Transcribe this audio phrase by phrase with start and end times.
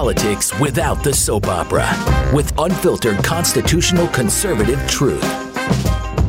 [0.00, 1.86] politics without the soap opera
[2.34, 5.20] with unfiltered constitutional conservative truth.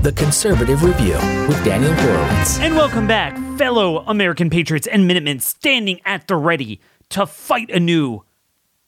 [0.04, 1.13] The Conservative Review
[1.47, 2.60] with Daniel Horowitz.
[2.60, 6.81] And welcome back, fellow American patriots and Minutemen standing at the ready
[7.12, 8.26] to fight anew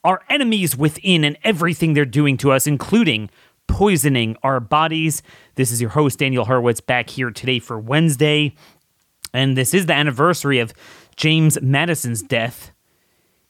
[0.04, 3.30] our enemies within and everything they're doing to us, including
[3.68, 5.24] poisoning our bodies.
[5.56, 8.54] This is your host, Daniel Horowitz, back here today for Wednesday.
[9.34, 10.74] And this is the anniversary of
[11.16, 12.73] James Madison's death.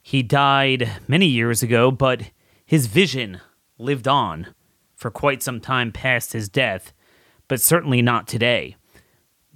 [0.06, 2.30] He died many years ago, but
[2.64, 3.40] his vision
[3.78, 4.54] lived on
[4.94, 6.92] for quite some time past his death
[7.48, 8.76] but certainly not today.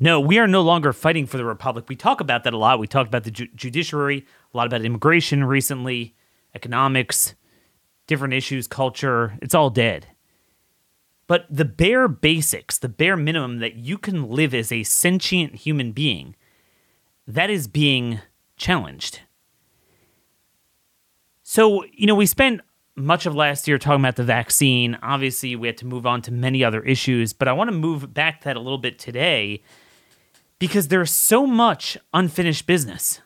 [0.00, 1.86] No, we are no longer fighting for the republic.
[1.88, 2.78] We talk about that a lot.
[2.78, 6.14] We talked about the ju- judiciary, a lot about immigration recently,
[6.54, 7.34] economics,
[8.06, 9.36] different issues, culture.
[9.42, 10.06] It's all dead.
[11.26, 15.92] But the bare basics, the bare minimum that you can live as a sentient human
[15.92, 16.36] being,
[17.26, 18.20] that is being
[18.56, 19.20] challenged.
[21.50, 22.60] So, you know, we spent
[22.94, 24.98] much of last year talking about the vaccine.
[25.02, 28.12] Obviously, we had to move on to many other issues, but I want to move
[28.12, 29.62] back to that a little bit today
[30.58, 33.22] because there's so much unfinished business.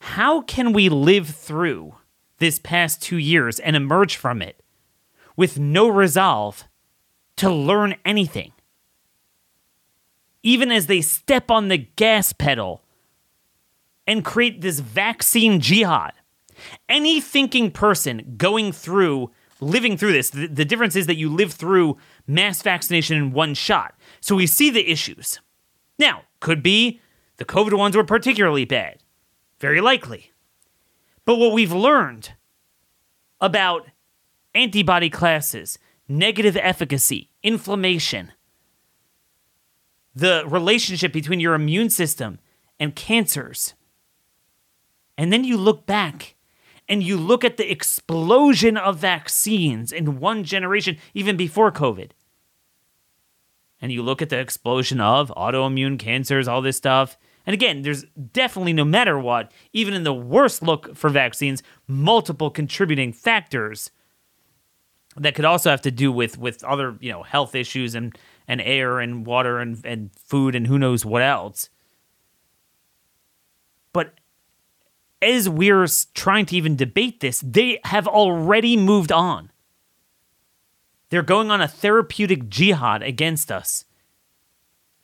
[0.00, 1.96] How can we live through
[2.38, 4.62] this past two years and emerge from it
[5.36, 6.64] with no resolve
[7.36, 8.52] to learn anything?
[10.42, 12.82] Even as they step on the gas pedal
[14.06, 16.14] and create this vaccine jihad
[16.88, 21.52] any thinking person going through, living through this, the, the difference is that you live
[21.52, 23.94] through mass vaccination in one shot.
[24.20, 25.40] So we see the issues.
[25.98, 27.00] Now, could be
[27.36, 28.98] the COVID ones were particularly bad.
[29.60, 30.32] Very likely.
[31.24, 32.32] But what we've learned
[33.40, 33.88] about
[34.54, 38.32] antibody classes, negative efficacy, inflammation,
[40.14, 42.38] the relationship between your immune system
[42.80, 43.74] and cancers.
[45.18, 46.35] And then you look back
[46.88, 52.10] and you look at the explosion of vaccines in one generation, even before COVID,
[53.80, 57.16] and you look at the explosion of autoimmune cancers, all this stuff.
[57.44, 62.50] And again, there's definitely, no matter what, even in the worst look for vaccines, multiple
[62.50, 63.90] contributing factors
[65.16, 68.16] that could also have to do with with other you know health issues and
[68.46, 71.70] and air and water and and food and who knows what else.
[73.92, 74.14] But
[75.26, 79.50] as we're trying to even debate this, they have already moved on.
[81.10, 83.84] They're going on a therapeutic jihad against us.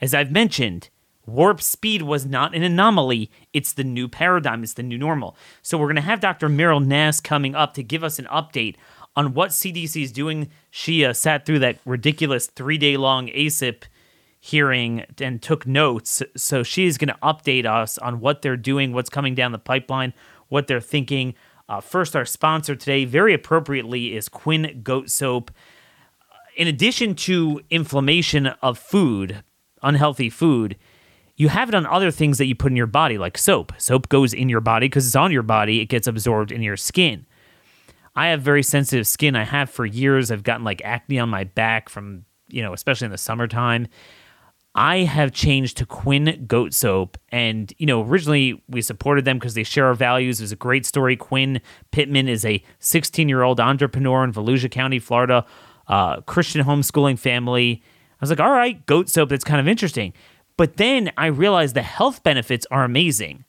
[0.01, 0.89] As I've mentioned,
[1.27, 3.31] warp speed was not an anomaly.
[3.53, 5.37] It's the new paradigm, it's the new normal.
[5.61, 6.49] So we're going to have Dr.
[6.49, 8.77] Meryl Nass coming up to give us an update
[9.15, 10.51] on what CDC is doing.
[10.71, 13.85] She uh, sat through that ridiculous three day long ACIP
[14.45, 16.21] hearing and took notes.
[16.37, 20.13] So she's going to update us on what they're doing, what's coming down the pipeline,
[20.49, 21.35] what they're thinking.
[21.69, 25.53] Uh, first, our sponsor today, very appropriately, is Quinn Goat Soap.
[26.57, 29.45] In addition to inflammation of food,
[29.81, 30.77] unhealthy food,
[31.37, 33.73] you have it on other things that you put in your body, like soap.
[33.79, 36.77] Soap goes in your body because it's on your body, it gets absorbed in your
[36.77, 37.27] skin.
[38.17, 39.37] I have very sensitive skin.
[39.37, 40.33] I have for years.
[40.33, 43.87] I've gotten like acne on my back from, you know, especially in the summertime.
[44.75, 47.19] I have changed to Quinn Goat Soap.
[47.31, 50.41] And, you know, originally we supported them because they share our values.
[50.41, 51.15] It was a great story.
[51.15, 51.61] Quinn
[51.91, 55.45] Pittman is a 16 year old entrepreneur in Volusia County, Florida,
[55.89, 57.83] uh, Christian homeschooling family.
[57.85, 60.13] I was like, all right, goat soap, that's kind of interesting.
[60.57, 63.45] But then I realized the health benefits are amazing.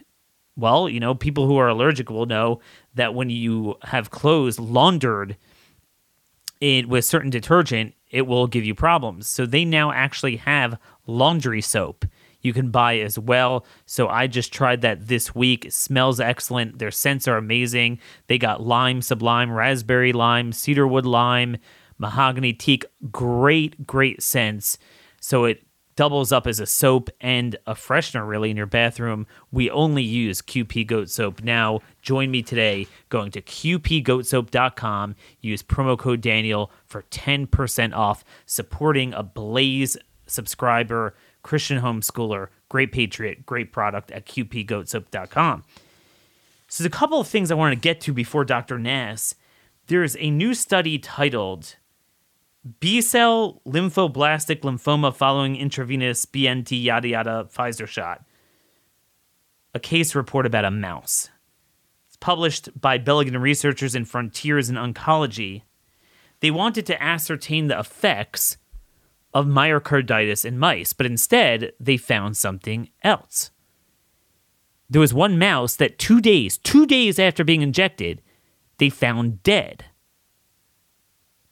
[0.55, 2.59] Well, you know, people who are allergic will know
[2.93, 5.37] that when you have clothes laundered
[6.59, 9.27] it with certain detergent, it will give you problems.
[9.27, 10.77] So they now actually have
[11.07, 12.05] laundry soap
[12.43, 13.65] you can buy as well.
[13.85, 15.65] So I just tried that this week.
[15.65, 16.77] It smells excellent.
[16.77, 17.99] Their scents are amazing.
[18.27, 21.57] They got lime sublime, raspberry lime, cedarwood lime,
[21.97, 22.85] mahogany teak.
[23.11, 24.77] Great, great scents.
[25.19, 25.63] So it
[25.95, 29.27] doubles up as a soap and a freshener really in your bathroom.
[29.51, 31.81] We only use QP Goat Soap now.
[32.01, 35.15] Join me today going to qpgoatsoap.com.
[35.41, 43.45] Use promo code Daniel for 10% off, supporting a Blaze subscriber Christian homeschooler, great patriot,
[43.45, 45.63] great product at qpgoatsoap.com.
[46.67, 48.79] So, there's a couple of things I wanted to get to before Dr.
[48.79, 49.35] Nass.
[49.87, 51.75] There's a new study titled
[52.79, 58.23] B cell lymphoblastic lymphoma following intravenous BNT yada yada Pfizer shot.
[59.73, 61.29] A case report about a mouse.
[62.07, 65.63] It's published by Belgian researchers in Frontiers in Oncology.
[66.39, 68.57] They wanted to ascertain the effects
[69.33, 73.51] of myocarditis in mice, but instead they found something else.
[74.89, 78.21] There was one mouse that two days, two days after being injected,
[78.77, 79.85] they found dead.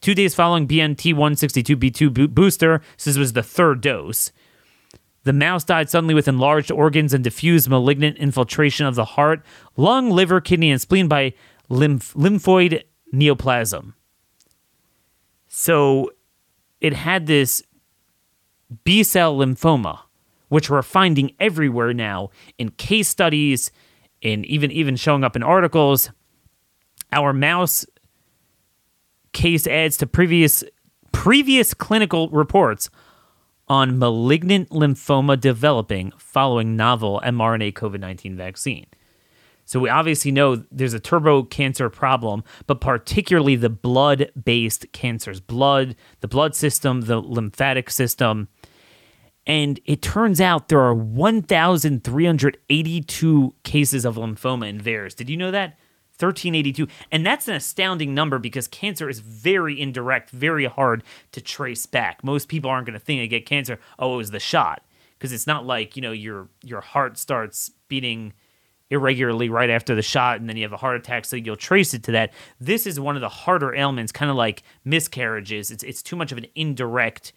[0.00, 4.32] Two days following BNT 162b2 booster, so this was the third dose,
[5.24, 9.44] the mouse died suddenly with enlarged organs and diffuse malignant infiltration of the heart,
[9.76, 11.34] lung, liver, kidney, and spleen by
[11.68, 12.82] lymph- lymphoid
[13.14, 13.94] neoplasm.
[15.46, 16.10] So
[16.80, 17.62] it had this
[18.84, 20.00] B cell lymphoma,
[20.48, 23.70] which we're finding everywhere now in case studies,
[24.20, 26.10] in even even showing up in articles.
[27.12, 27.84] Our mouse
[29.32, 30.64] case adds to previous
[31.12, 32.90] previous clinical reports
[33.68, 38.86] on malignant lymphoma developing following novel mRNA COVID 19 vaccine.
[39.64, 45.40] So we obviously know there's a turbo cancer problem, but particularly the blood based cancers,
[45.40, 48.48] blood, the blood system, the lymphatic system.
[49.46, 55.16] And it turns out there are 1,382 cases of lymphoma in VAERS.
[55.16, 55.76] Did you know that?
[56.18, 56.86] 1382.
[57.10, 61.02] And that's an astounding number because cancer is very indirect, very hard
[61.32, 62.22] to trace back.
[62.22, 64.84] Most people aren't going to think they get cancer, oh, it was the shot.
[65.18, 68.32] Because it's not like, you know, your your heart starts beating
[68.90, 71.94] irregularly right after the shot and then you have a heart attack so you'll trace
[71.94, 72.32] it to that.
[72.60, 75.70] This is one of the harder ailments, kind of like miscarriages.
[75.70, 77.32] It's it's too much of an indirect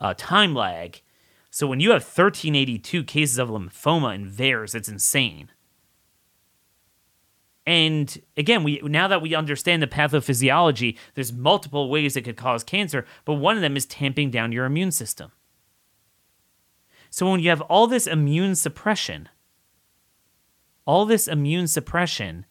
[0.00, 1.02] uh, time lag.
[1.50, 5.50] So when you have 1382 cases of lymphoma in VAERS, it's insane.
[7.66, 12.64] And again, we now that we understand the pathophysiology, there's multiple ways it could cause
[12.64, 15.32] cancer, but one of them is tamping down your immune system.
[17.10, 19.28] So when you have all this immune suppression,
[20.86, 22.46] all this immune suppression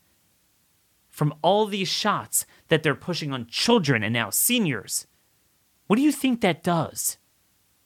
[1.08, 5.08] from all these shots that they're pushing on children and now seniors,
[5.88, 7.18] what do you think that does?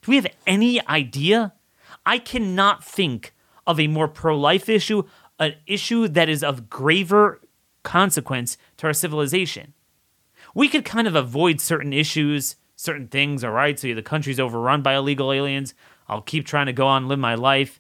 [0.04, 1.54] Do we have any idea?
[2.06, 3.34] I cannot think
[3.66, 5.04] of a more pro life issue,
[5.40, 7.42] an issue that is of graver
[7.84, 9.74] consequence to our civilization.
[10.54, 13.80] We could kind of avoid certain issues, certain things, all right?
[13.80, 15.74] So the country's overrun by illegal aliens.
[16.08, 17.80] I'll keep trying to go on live my life.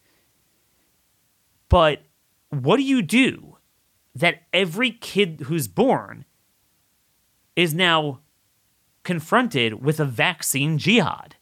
[1.68, 2.04] But
[2.50, 3.58] what do you do
[4.16, 6.26] that every kid who's born
[7.56, 8.22] is now
[9.04, 11.36] confronted with a vaccine jihad?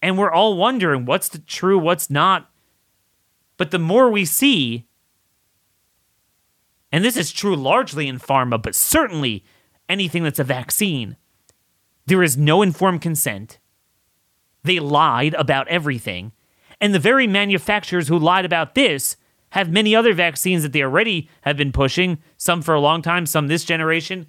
[0.00, 2.50] And we're all wondering what's the true, what's not.
[3.56, 4.86] But the more we see,
[6.92, 9.44] and this is true largely in pharma, but certainly
[9.88, 11.16] anything that's a vaccine,
[12.06, 13.58] there is no informed consent.
[14.62, 16.32] They lied about everything.
[16.80, 19.16] And the very manufacturers who lied about this
[19.50, 23.26] have many other vaccines that they already have been pushing, some for a long time,
[23.26, 24.26] some this generation.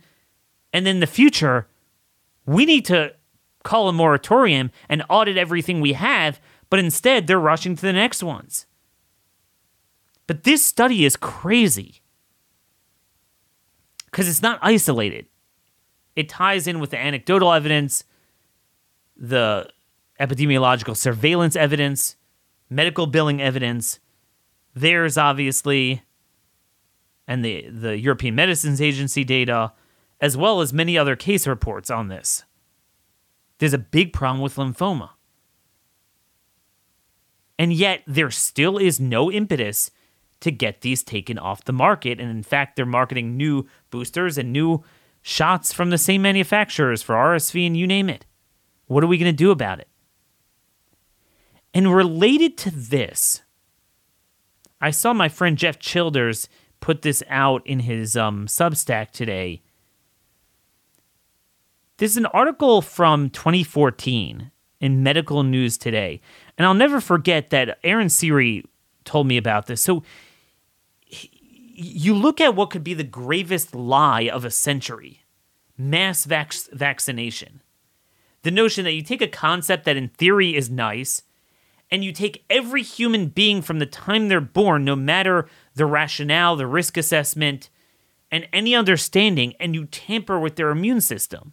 [0.74, 1.68] And in the future,
[2.45, 3.13] we need to
[3.64, 6.40] call a moratorium and audit everything we have,
[6.70, 8.66] but instead they're rushing to the next ones.
[10.28, 12.02] But this study is crazy
[14.06, 15.28] because it's not isolated.
[16.16, 18.04] It ties in with the anecdotal evidence,
[19.16, 19.70] the
[20.20, 22.16] epidemiological surveillance evidence,
[22.69, 24.00] medical billing evidence.
[24.76, 26.04] There's obviously,
[27.28, 29.74] and the, the European Medicines Agency data,
[30.22, 32.44] as well as many other case reports on this.
[33.59, 35.11] There's a big problem with lymphoma.
[37.57, 39.92] And yet, there still is no impetus
[40.39, 42.19] to get these taken off the market.
[42.19, 44.83] And in fact, they're marketing new boosters and new
[45.21, 48.25] shots from the same manufacturers for RSV and you name it.
[48.87, 49.89] What are we going to do about it?
[51.73, 53.42] And related to this,
[54.81, 56.47] I saw my friend Jeff Childers
[56.80, 59.61] put this out in his um, Substack today.
[62.00, 66.22] This is an article from 2014 in Medical News Today.
[66.58, 68.64] And I'll never forget that Aaron Siri
[69.04, 69.82] told me about this.
[69.82, 70.04] So
[71.10, 75.26] you look at what could be the gravest lie of a century
[75.78, 77.62] mass vac- vaccination.
[78.44, 81.24] The notion that you take a concept that in theory is nice
[81.92, 86.56] and you take every human being from the time they're born, no matter the rationale,
[86.56, 87.70] the risk assessment,
[88.32, 91.52] and any understanding, and you tamper with their immune system.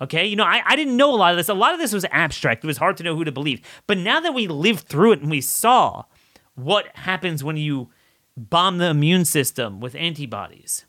[0.00, 1.48] Okay, you know, I, I didn't know a lot of this.
[1.48, 2.62] A lot of this was abstract.
[2.62, 3.60] It was hard to know who to believe.
[3.86, 6.04] But now that we lived through it and we saw
[6.54, 7.90] what happens when you
[8.36, 10.86] bomb the immune system with antibodies.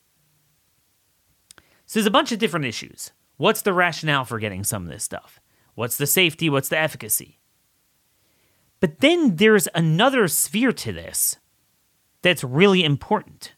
[1.86, 3.12] So there's a bunch of different issues.
[3.38, 5.40] What's the rationale for getting some of this stuff?
[5.74, 6.50] What's the safety?
[6.50, 7.40] What's the efficacy?
[8.80, 11.38] But then there's another sphere to this
[12.22, 13.54] that's really important.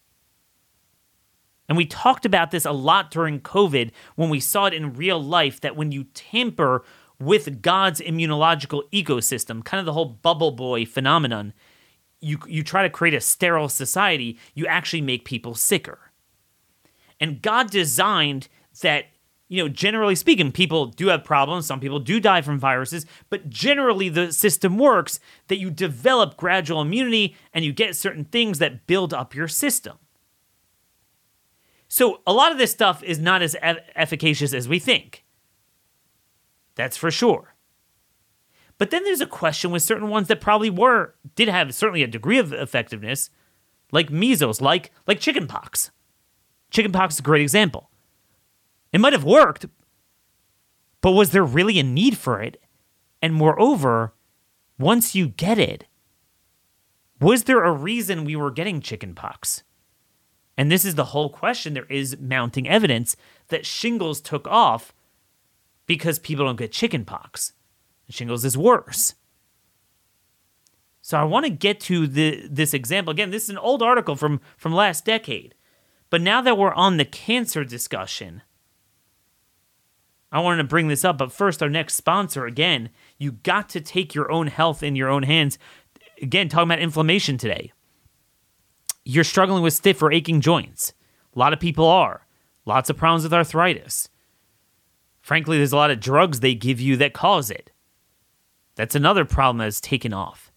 [1.72, 5.18] And we talked about this a lot during COVID when we saw it in real
[5.18, 6.84] life that when you tamper
[7.18, 11.54] with God's immunological ecosystem, kind of the whole bubble boy phenomenon,
[12.20, 15.98] you, you try to create a sterile society, you actually make people sicker.
[17.18, 18.48] And God designed
[18.82, 19.06] that
[19.48, 21.64] you know, generally speaking, people do have problems.
[21.64, 26.82] Some people do die from viruses, but generally the system works that you develop gradual
[26.82, 29.96] immunity and you get certain things that build up your system.
[31.92, 35.26] So a lot of this stuff is not as efficacious as we think.
[36.74, 37.54] That's for sure.
[38.78, 42.06] But then there's a question with certain ones that probably were did have certainly a
[42.06, 43.28] degree of effectiveness,
[43.90, 45.90] like measles, like like chickenpox.
[46.70, 47.90] Chickenpox is a great example.
[48.90, 49.66] It might have worked,
[51.02, 52.58] but was there really a need for it?
[53.20, 54.14] And moreover,
[54.78, 55.84] once you get it,
[57.20, 59.62] was there a reason we were getting chickenpox?
[60.62, 61.74] And this is the whole question.
[61.74, 63.16] There is mounting evidence
[63.48, 64.94] that shingles took off
[65.86, 67.54] because people don't get chickenpox.
[68.08, 69.16] Shingles is worse.
[71.00, 73.10] So I want to get to the, this example.
[73.10, 75.56] Again, this is an old article from, from last decade.
[76.10, 78.42] But now that we're on the cancer discussion,
[80.30, 83.80] I wanted to bring this up, but first, our next sponsor again, you got to
[83.80, 85.58] take your own health in your own hands.
[86.22, 87.72] Again, talking about inflammation today.
[89.04, 90.92] You're struggling with stiff or aching joints.
[91.34, 92.26] A lot of people are.
[92.64, 94.08] Lots of problems with arthritis.
[95.20, 97.70] Frankly, there's a lot of drugs they give you that cause it.
[98.76, 100.52] That's another problem that's taken off.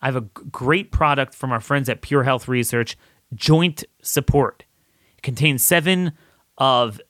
[0.00, 2.96] I have a great product from our friends at Pure Health Research,
[3.34, 4.64] Joint Support.
[5.16, 6.12] It contains seven
[6.58, 7.00] of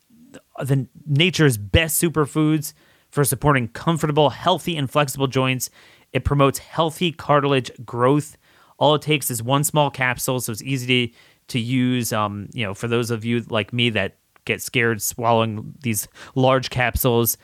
[0.58, 2.74] the nature's best superfoods
[3.10, 5.70] for supporting comfortable, healthy, and flexible joints.
[6.12, 8.36] It promotes healthy cartilage growth.
[8.82, 11.14] All it takes is one small capsule, so it's easy to,
[11.48, 12.12] to use.
[12.12, 16.68] Um, you know, for those of you like me that get scared swallowing these large
[16.68, 17.38] capsules,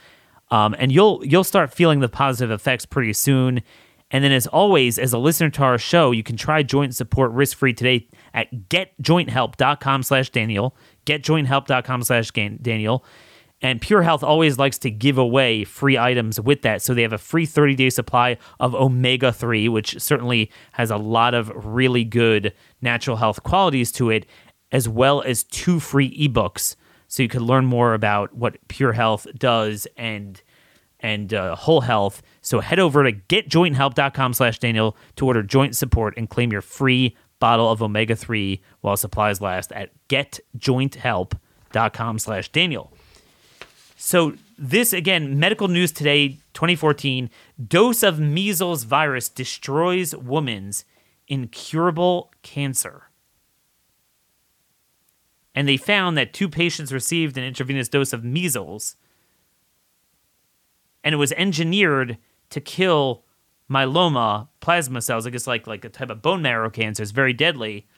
[0.51, 3.63] um, and you'll you'll start feeling the positive effects pretty soon.
[4.11, 7.31] And then, as always, as a listener to our show, you can try joint support
[7.31, 10.75] risk free today at getjointhelp.com slash Daniel
[11.07, 13.05] getjointhelp.com slash Daniel.
[13.61, 16.81] And Pure Health always likes to give away free items with that.
[16.81, 20.97] So they have a free 30 day supply of omega 3, which certainly has a
[20.97, 24.27] lot of really good natural health qualities to it,
[24.71, 26.77] as well as two free ebooks.
[27.09, 30.41] So you can learn more about what Pure Health does and
[31.01, 32.23] and uh, whole health.
[32.43, 37.17] So head over to getjointhelp.com slash Daniel to order joint support and claim your free
[37.39, 42.93] bottle of omega 3 while supplies last at getjointhelp.com slash daniel
[44.01, 47.29] so this again medical news today 2014
[47.67, 50.85] dose of measles virus destroys woman's
[51.27, 53.11] incurable cancer.
[55.53, 58.95] And they found that two patients received an intravenous dose of measles
[61.03, 62.19] and it was engineered
[62.51, 63.25] to kill
[63.69, 67.33] myeloma plasma cells, I guess like like a type of bone marrow cancer, It's very
[67.33, 67.89] deadly.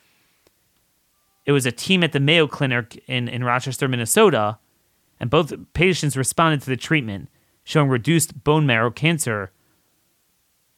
[1.45, 4.57] It was a team at the Mayo Clinic in, in Rochester, Minnesota,
[5.21, 7.29] and both patients responded to the treatment,
[7.63, 9.51] showing reduced bone marrow cancer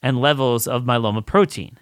[0.04, 1.80] and levels of myeloma protein.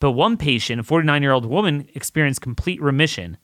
[0.00, 3.38] But one patient, a 49 year old woman, experienced complete remission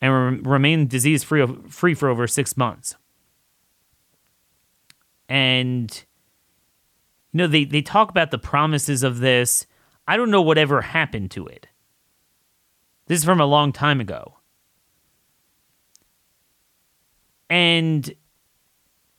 [0.00, 2.96] and re- remained disease free, free for over six months
[5.32, 6.04] and
[7.32, 9.66] you know they they talk about the promises of this.
[10.06, 11.68] I don't know whatever happened to it.
[13.06, 14.36] This is from a long time ago.
[17.52, 18.14] And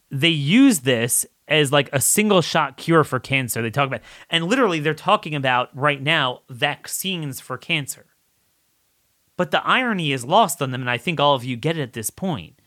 [0.09, 3.61] they use this as like a single shot cure for cancer.
[3.61, 8.07] They talk about, and literally they're talking about right now vaccines for cancer.
[9.37, 11.83] But the irony is lost on them, and I think all of you get it
[11.83, 12.59] at this point.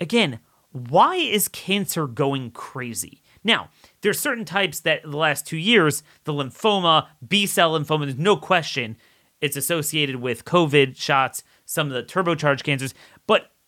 [0.00, 0.38] Again,
[0.70, 3.22] why is cancer going crazy?
[3.42, 3.70] Now,
[4.02, 8.36] there's certain types that the last two years, the lymphoma, B cell lymphoma, there's no
[8.36, 8.96] question
[9.40, 12.94] it's associated with COVID shots, some of the turbocharged cancers.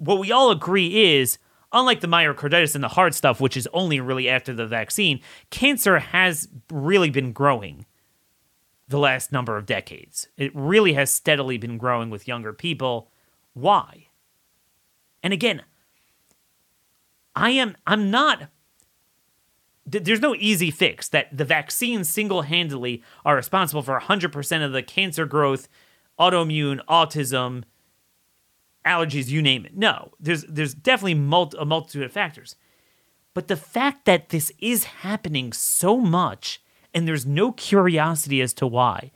[0.01, 1.37] What we all agree is,
[1.73, 5.99] unlike the myocarditis and the heart stuff, which is only really after the vaccine, cancer
[5.99, 7.85] has really been growing
[8.89, 10.27] the last number of decades.
[10.39, 13.11] It really has steadily been growing with younger people.
[13.53, 14.09] Why?
[15.23, 15.63] And again,
[17.37, 18.49] I am I'm not
[19.87, 25.27] there's no easy fix that the vaccines single-handedly are responsible for 100% of the cancer
[25.27, 25.69] growth
[26.19, 27.65] autoimmune, autism,
[28.85, 29.77] allergies, you name it.
[29.77, 32.57] No, there's there's definitely multi- a multitude of factors.
[33.35, 36.61] But the fact that this is happening so much
[36.93, 39.13] and there's no curiosity as to why,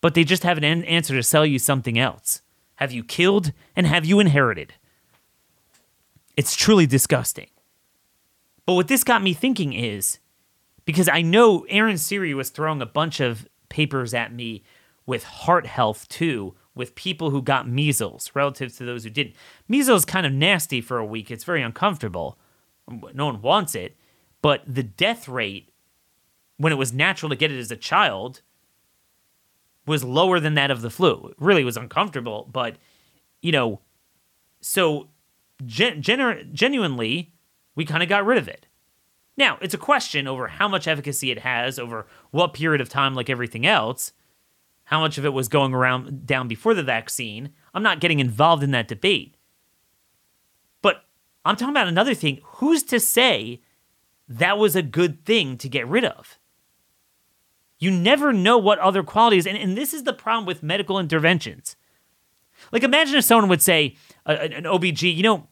[0.00, 2.42] but they just have an an- answer to sell you something else.
[2.76, 4.74] Have you killed and have you inherited?
[6.36, 7.48] It's truly disgusting.
[8.66, 10.18] But what this got me thinking is
[10.84, 14.62] because I know Aaron Siri was throwing a bunch of papers at me
[15.06, 19.34] with heart health too, with people who got measles relative to those who didn't.
[19.68, 21.30] Measles is kind of nasty for a week.
[21.30, 22.38] It's very uncomfortable.
[23.14, 23.96] No one wants it,
[24.42, 25.72] but the death rate
[26.56, 28.42] when it was natural to get it as a child
[29.86, 31.28] was lower than that of the flu.
[31.30, 32.76] It really was uncomfortable, but
[33.40, 33.80] you know,
[34.60, 35.08] so
[35.64, 37.32] gen- gener- genuinely,
[37.74, 38.66] we kind of got rid of it.
[39.36, 43.14] Now, it's a question over how much efficacy it has over what period of time,
[43.14, 44.12] like everything else.
[44.90, 47.50] How much of it was going around down before the vaccine?
[47.72, 49.36] I'm not getting involved in that debate.
[50.82, 51.04] But
[51.44, 52.40] I'm talking about another thing.
[52.54, 53.62] Who's to say
[54.28, 56.40] that was a good thing to get rid of?
[57.78, 61.76] You never know what other qualities, and, and this is the problem with medical interventions.
[62.72, 65.46] Like, imagine if someone would say, uh, an OBG, you know,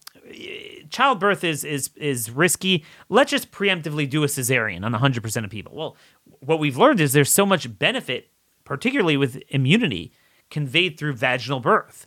[0.90, 2.84] childbirth is is is risky.
[3.08, 5.76] Let's just preemptively do a cesarean on 100% of people.
[5.76, 5.96] Well,
[6.40, 8.32] what we've learned is there's so much benefit,
[8.68, 10.12] particularly with immunity,
[10.50, 12.06] conveyed through vaginal birth.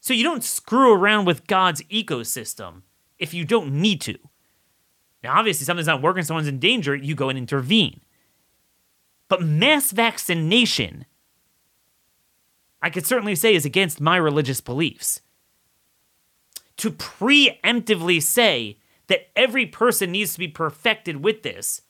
[0.00, 2.82] So you don't screw around with God's ecosystem
[3.18, 4.18] if you don't need to.
[5.22, 8.00] Now, obviously, something's not working, someone's in danger, you go and intervene.
[9.28, 11.06] But mass vaccination,
[12.82, 15.20] I could certainly say, is against my religious beliefs.
[16.78, 21.82] To preemptively say that every person needs to be perfected with this,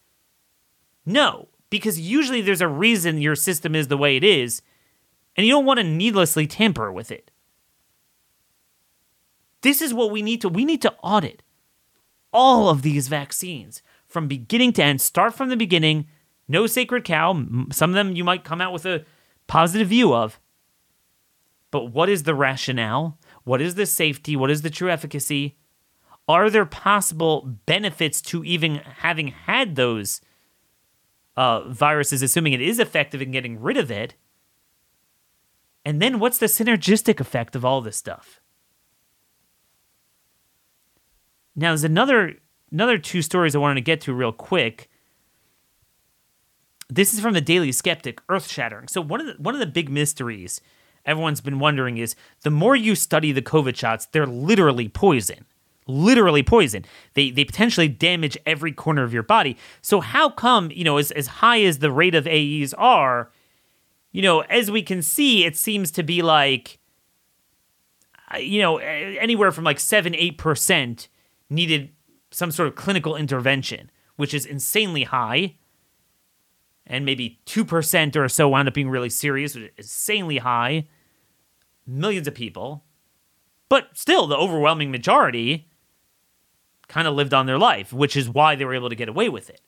[1.07, 4.63] no, because usually there's a reason your system is the way it is,
[5.37, 7.31] and you don't want to needlessly tamper with it.
[9.63, 11.43] This is what we need to we need to audit
[12.33, 15.01] all of these vaccines from beginning to end.
[15.01, 16.07] Start from the beginning.
[16.47, 17.45] No sacred cow.
[17.71, 19.05] Some of them you might come out with a
[19.47, 20.41] positive view of.
[21.71, 23.19] But what is the rationale?
[23.45, 24.37] What is the safety?
[24.37, 25.59] What is the true efficacy?
[26.27, 30.21] Are there possible benefits to even having had those
[31.39, 34.17] uh, viruses, assuming it is effective in getting rid of it?
[35.85, 38.41] And then what's the synergistic effect of all this stuff?
[41.55, 42.39] Now, there's another
[42.73, 44.91] another two stories I wanted to get to real quick.
[46.89, 48.89] This is from the Daily Skeptic, earth shattering.
[48.89, 50.61] So one of the one of the big mysteries
[51.07, 55.47] everyone's been wondering is the more you study the COVID shots, they're literally poison.
[55.89, 56.85] Literally poison.
[57.15, 59.57] They they potentially damage every corner of your body.
[59.81, 63.31] So how come, you know, as, as high as the rate of AEs are,
[64.13, 66.79] you know, as we can see, it seems to be like
[68.33, 71.09] uh, you know, anywhere from like seven, eight percent
[71.49, 71.91] needed
[72.31, 75.57] some sort of clinical intervention, which is insanely high.
[76.87, 80.89] And maybe 2% or so wound up being really serious, which is insanely high.
[81.87, 82.85] Millions of people.
[83.69, 85.68] But still, the overwhelming majority
[86.99, 89.29] kind of lived on their life, which is why they were able to get away
[89.29, 89.61] with it.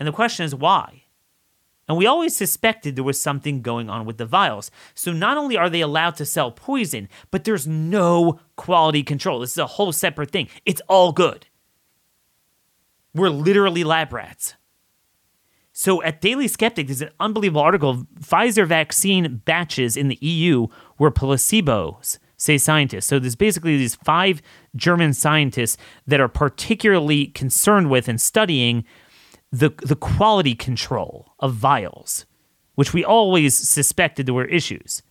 [0.00, 1.02] And the question is why?
[1.86, 4.70] And we always suspected there was something going on with the vials.
[4.94, 9.40] So not only are they allowed to sell poison, but there's no quality control.
[9.40, 10.48] This is a whole separate thing.
[10.64, 11.46] It's all good.
[13.14, 14.54] We're literally lab rats.
[15.74, 18.06] So at Daily Skeptic, there's an unbelievable article.
[18.18, 23.06] Pfizer vaccine batches in the EU were placebos, say scientists.
[23.06, 24.42] So there's basically these five
[24.74, 25.76] German scientists
[26.06, 28.84] that are particularly concerned with and studying
[29.50, 32.26] the the quality control of vials,
[32.74, 35.02] which we always suspected there were issues.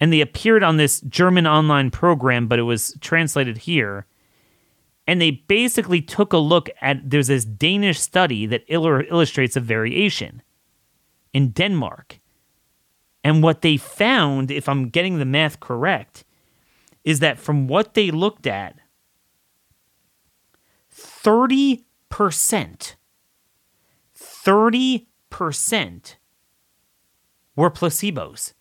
[0.00, 4.06] And they appeared on this German online program, but it was translated here.
[5.06, 10.42] And they basically took a look at there's this Danish study that illustrates a variation
[11.32, 12.17] in Denmark.
[13.24, 16.24] And what they found, if I'm getting the math correct,
[17.04, 18.78] is that from what they looked at,
[20.90, 22.96] 30 percent,
[24.16, 25.06] 30%
[27.54, 28.54] were placebos.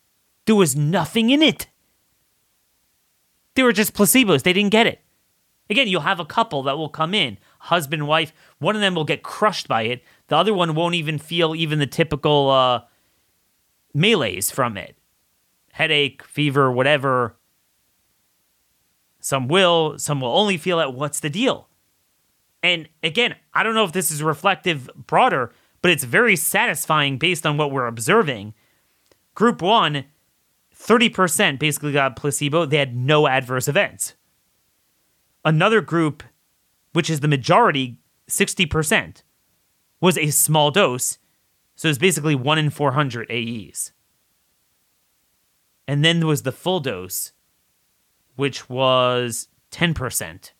[0.45, 1.67] There was nothing in it.
[3.55, 4.43] They were just placebos.
[4.43, 5.01] They didn't get it.
[5.69, 8.31] Again, you'll have a couple that will come in, husband, wife.
[8.59, 10.03] One of them will get crushed by it.
[10.27, 12.81] The other one won't even feel even the typical uh,
[13.97, 14.95] melees from it
[15.73, 17.37] headache, fever, whatever.
[19.19, 20.91] Some will, some will only feel it.
[20.91, 21.69] What's the deal?
[22.63, 25.51] And again, I don't know if this is reflective broader,
[25.83, 28.55] but it's very satisfying based on what we're observing.
[29.35, 30.05] Group one,
[30.75, 32.65] 30% basically got placebo.
[32.65, 34.15] They had no adverse events.
[35.45, 36.23] Another group,
[36.93, 39.21] which is the majority, 60%,
[40.01, 41.19] was a small dose.
[41.77, 43.91] So it's basically 1 in 400 AEs.
[45.87, 47.33] And then there was the full dose,
[48.35, 50.51] which was 10%.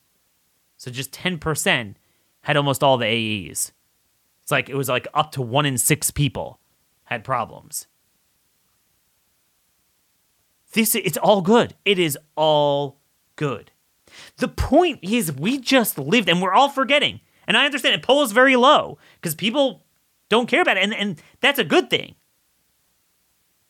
[0.77, 1.95] So just 10%
[2.41, 3.73] had almost all the AEs.
[4.43, 6.59] It's like it was like up to 1 in 6 people
[7.05, 7.87] had problems.
[10.73, 11.73] This it's all good.
[11.83, 12.99] It is all
[13.35, 13.71] good.
[14.37, 17.21] The point is we just lived and we're all forgetting.
[17.47, 19.86] And I understand it polls very low because people
[20.29, 22.15] don't care about it and, and that's a good thing.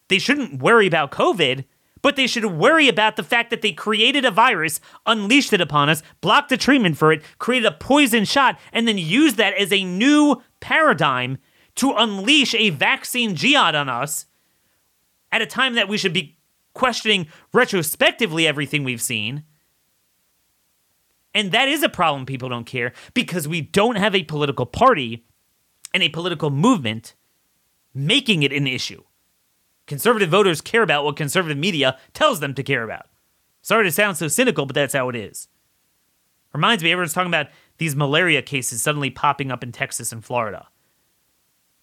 [0.10, 1.66] They shouldn't worry about COVID,
[2.02, 5.90] but they should worry about the fact that they created a virus, unleashed it upon
[5.90, 9.72] us, blocked the treatment for it, created a poison shot, and then used that as
[9.74, 11.38] a new paradigm
[11.76, 14.26] to unleash a vaccine jihad on us
[15.32, 16.38] at a time that we should be
[16.74, 19.44] questioning retrospectively everything we've seen.
[21.34, 25.27] And that is a problem people don't care because we don't have a political party
[25.98, 27.16] and a political movement
[27.92, 29.02] making it an issue.
[29.88, 33.08] Conservative voters care about what conservative media tells them to care about.
[33.64, 35.48] Sorry to sound so cynical, but that's how it is.
[36.54, 37.48] Reminds me, everyone's talking about
[37.80, 40.68] these malaria cases suddenly popping up in Texas and Florida.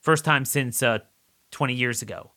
[0.01, 1.01] First time since uh,
[1.51, 2.31] 20 years ago.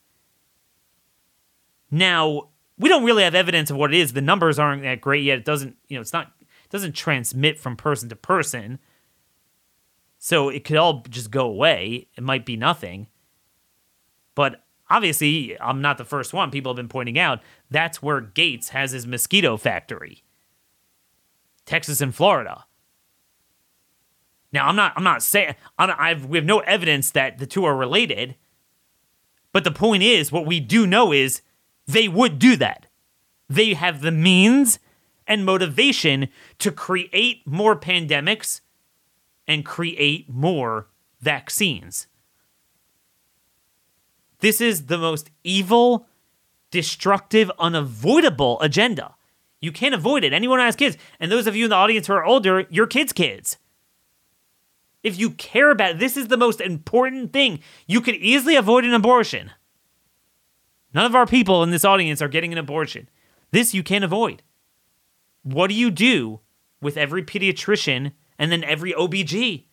[1.91, 4.13] Now, we don't really have evidence of what it is.
[4.13, 5.37] The numbers aren't that great yet.
[5.37, 8.79] It doesn't, you know, it's not it doesn't transmit from person to person.
[10.17, 12.07] So it could all just go away.
[12.17, 13.07] It might be nothing.
[14.35, 16.51] But obviously, I'm not the first one.
[16.51, 20.23] People have been pointing out that's where Gates has his mosquito factory.
[21.65, 22.65] Texas and Florida.
[24.51, 27.75] Now, I'm not I'm not saying I've we have no evidence that the two are
[27.75, 28.35] related.
[29.51, 31.41] But the point is what we do know is
[31.85, 32.85] they would do that.
[33.49, 34.79] They have the means
[35.25, 38.61] and motivation to create more pandemics
[39.47, 40.87] and create more
[41.21, 42.07] vaccines.
[44.39, 46.07] This is the most evil,
[46.69, 49.15] destructive, unavoidable agenda.
[49.59, 50.33] You can't avoid it.
[50.33, 52.85] Anyone who has kids, and those of you in the audience who are older, your
[52.85, 53.57] kids' kids.
[55.01, 57.59] If you care about it, this is the most important thing.
[57.87, 59.51] You could easily avoid an abortion.
[60.93, 63.09] None of our people in this audience are getting an abortion.
[63.51, 64.43] This you can't avoid.
[65.43, 66.41] What do you do
[66.81, 69.65] with every pediatrician and then every OBG?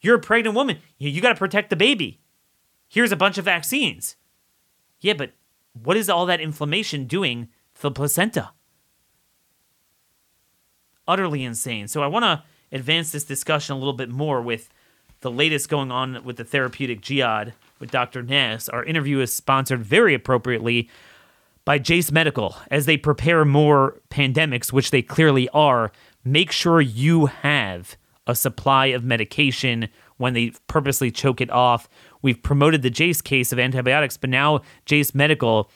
[0.00, 0.78] You're a pregnant woman.
[0.98, 2.20] You, you got to protect the baby.
[2.88, 4.16] Here's a bunch of vaccines.
[5.00, 5.32] Yeah, but
[5.72, 8.50] what is all that inflammation doing to the placenta?
[11.06, 11.88] Utterly insane.
[11.88, 14.68] So I want to advance this discussion a little bit more with
[15.20, 18.22] the latest going on with the therapeutic jihad with Dr.
[18.22, 18.68] Nass.
[18.68, 20.88] Our interview is sponsored very appropriately
[21.64, 22.56] by Jase Medical.
[22.70, 25.92] As they prepare more pandemics, which they clearly are,
[26.24, 31.88] make sure you have a supply of medication when they purposely choke it off.
[32.22, 35.70] We've promoted the Jase case of antibiotics, but now Jase Medical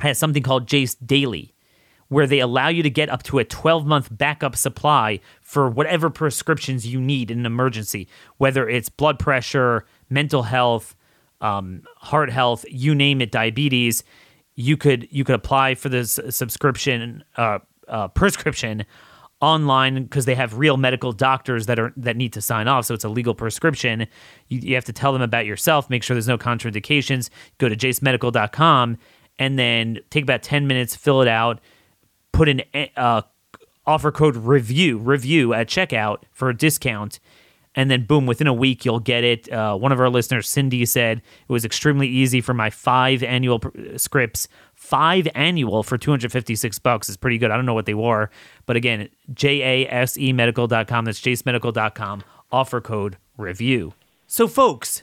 [0.00, 1.54] has something called Jase Daily,
[2.08, 6.10] where they allow you to get up to a 12 month backup supply for whatever
[6.10, 10.94] prescriptions you need in an emergency, whether it's blood pressure, mental health,
[11.40, 14.02] um, heart health, you name it, diabetes.
[14.54, 18.84] You could you could apply for this subscription uh, uh, prescription
[19.40, 22.86] online because they have real medical doctors that are that need to sign off.
[22.86, 24.06] So it's a legal prescription.
[24.48, 27.76] You, you have to tell them about yourself make sure there's no contraindications go to
[27.76, 28.98] jasemedical.com
[29.38, 31.60] and then take about 10 minutes fill it out
[32.32, 32.62] put an
[32.96, 33.22] uh,
[33.86, 37.20] offer code review review at checkout for a discount
[37.74, 39.50] and then boom within a week you'll get it.
[39.52, 43.60] Uh, one of our listeners cindy said it was extremely easy for my five annual
[43.60, 44.48] pr- scripts
[44.88, 48.30] five annual for 256 bucks is pretty good i don't know what they were
[48.66, 53.92] but again j-a-s-e medical.com that's jasemedical.com offer code review
[54.26, 55.02] so folks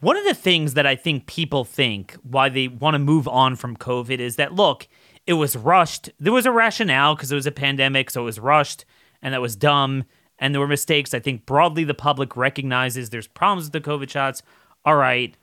[0.00, 3.56] one of the things that i think people think why they want to move on
[3.56, 4.86] from covid is that look
[5.26, 8.38] it was rushed there was a rationale because it was a pandemic so it was
[8.38, 8.84] rushed
[9.20, 10.04] and that was dumb
[10.42, 11.14] and there were mistakes.
[11.14, 14.42] I think broadly the public recognizes there's problems with the COVID shots.
[14.84, 15.34] All right,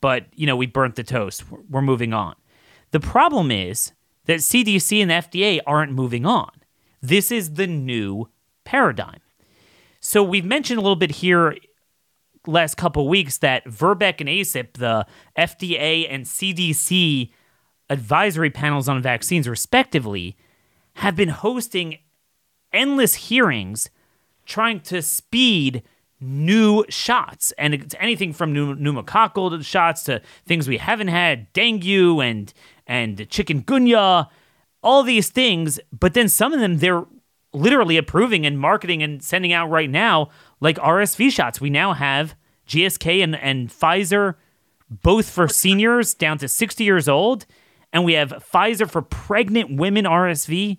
[0.00, 1.42] but you know we burnt the toast.
[1.70, 2.36] We're moving on.
[2.90, 3.92] The problem is
[4.26, 6.50] that CDC and the FDA aren't moving on.
[7.00, 8.28] This is the new
[8.64, 9.20] paradigm.
[10.00, 11.56] So we've mentioned a little bit here
[12.46, 17.30] last couple weeks that VRBPAC and ACIP, the FDA and CDC
[17.90, 20.36] advisory panels on vaccines, respectively,
[20.94, 21.98] have been hosting
[22.72, 23.90] endless hearings
[24.44, 25.82] trying to speed
[26.20, 27.52] new shots.
[27.58, 32.52] And it's anything from pneumococcal shots to things we haven't had, dengue and
[32.86, 34.28] and chicken chikungunya,
[34.82, 35.80] all these things.
[35.92, 37.04] But then some of them they're
[37.52, 40.28] literally approving and marketing and sending out right now,
[40.60, 41.60] like RSV shots.
[41.60, 42.34] We now have
[42.68, 44.34] GSK and, and Pfizer,
[44.90, 47.46] both for seniors down to 60 years old.
[47.92, 50.78] And we have Pfizer for pregnant women RSV.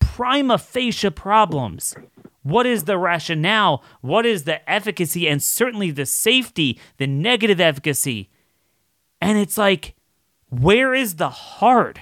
[0.00, 1.94] Prima facie problems.
[2.42, 3.84] What is the rationale?
[4.00, 8.30] What is the efficacy and certainly the safety, the negative efficacy?
[9.20, 9.94] And it's like,
[10.50, 12.00] where is the heart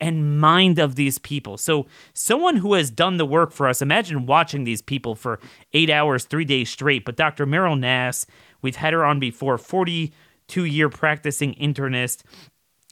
[0.00, 1.56] and mind of these people?
[1.56, 5.38] So, someone who has done the work for us, imagine watching these people for
[5.72, 7.04] eight hours, three days straight.
[7.04, 7.46] But Dr.
[7.46, 8.26] Meryl Nass,
[8.62, 12.22] we've had her on before, 42 year practicing internist.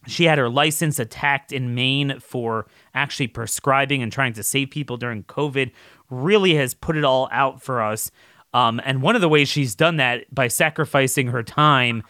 [0.06, 4.96] She had her license attacked in Maine for actually prescribing and trying to save people
[4.96, 5.72] during COVID.
[6.10, 8.10] Really has put it all out for us.
[8.52, 12.04] Um, and one of the ways she's done that by sacrificing her time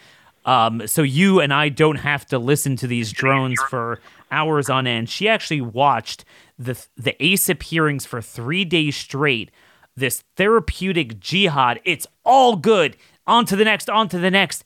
[0.44, 4.87] um, so you and I don't have to listen to these drones for hours on
[4.87, 5.09] end.
[5.09, 6.24] She actually watched
[6.59, 9.50] the the ACIP hearings for three days straight.
[9.96, 11.80] This therapeutic jihad.
[11.85, 12.96] It's all good.
[13.26, 13.88] On to the next.
[13.88, 14.64] On to the next.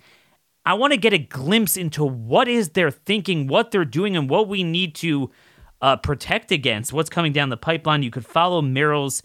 [0.64, 4.28] I want to get a glimpse into what is their thinking, what they're doing, and
[4.28, 5.30] what we need to
[5.80, 6.92] uh, protect against.
[6.92, 8.02] What's coming down the pipeline?
[8.02, 9.22] You could follow Meryl's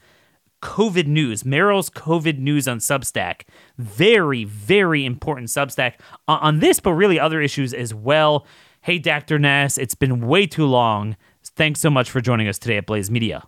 [0.64, 3.42] COVID news, Meryl's COVID news on Substack.
[3.78, 5.96] Very, very important Substack
[6.26, 8.48] on this, but really other issues as well.
[8.80, 9.38] Hey, Dr.
[9.38, 11.18] Nass, it's been way too long.
[11.44, 13.44] Thanks so much for joining us today at Blaze Media.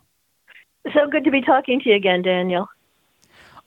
[0.94, 2.68] So good to be talking to you again, Daniel.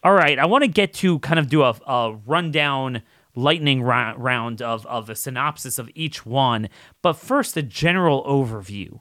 [0.05, 3.03] All right, I want to get to kind of do a, a rundown
[3.35, 6.69] lightning round of, of a synopsis of each one.
[7.01, 9.01] But first, a general overview.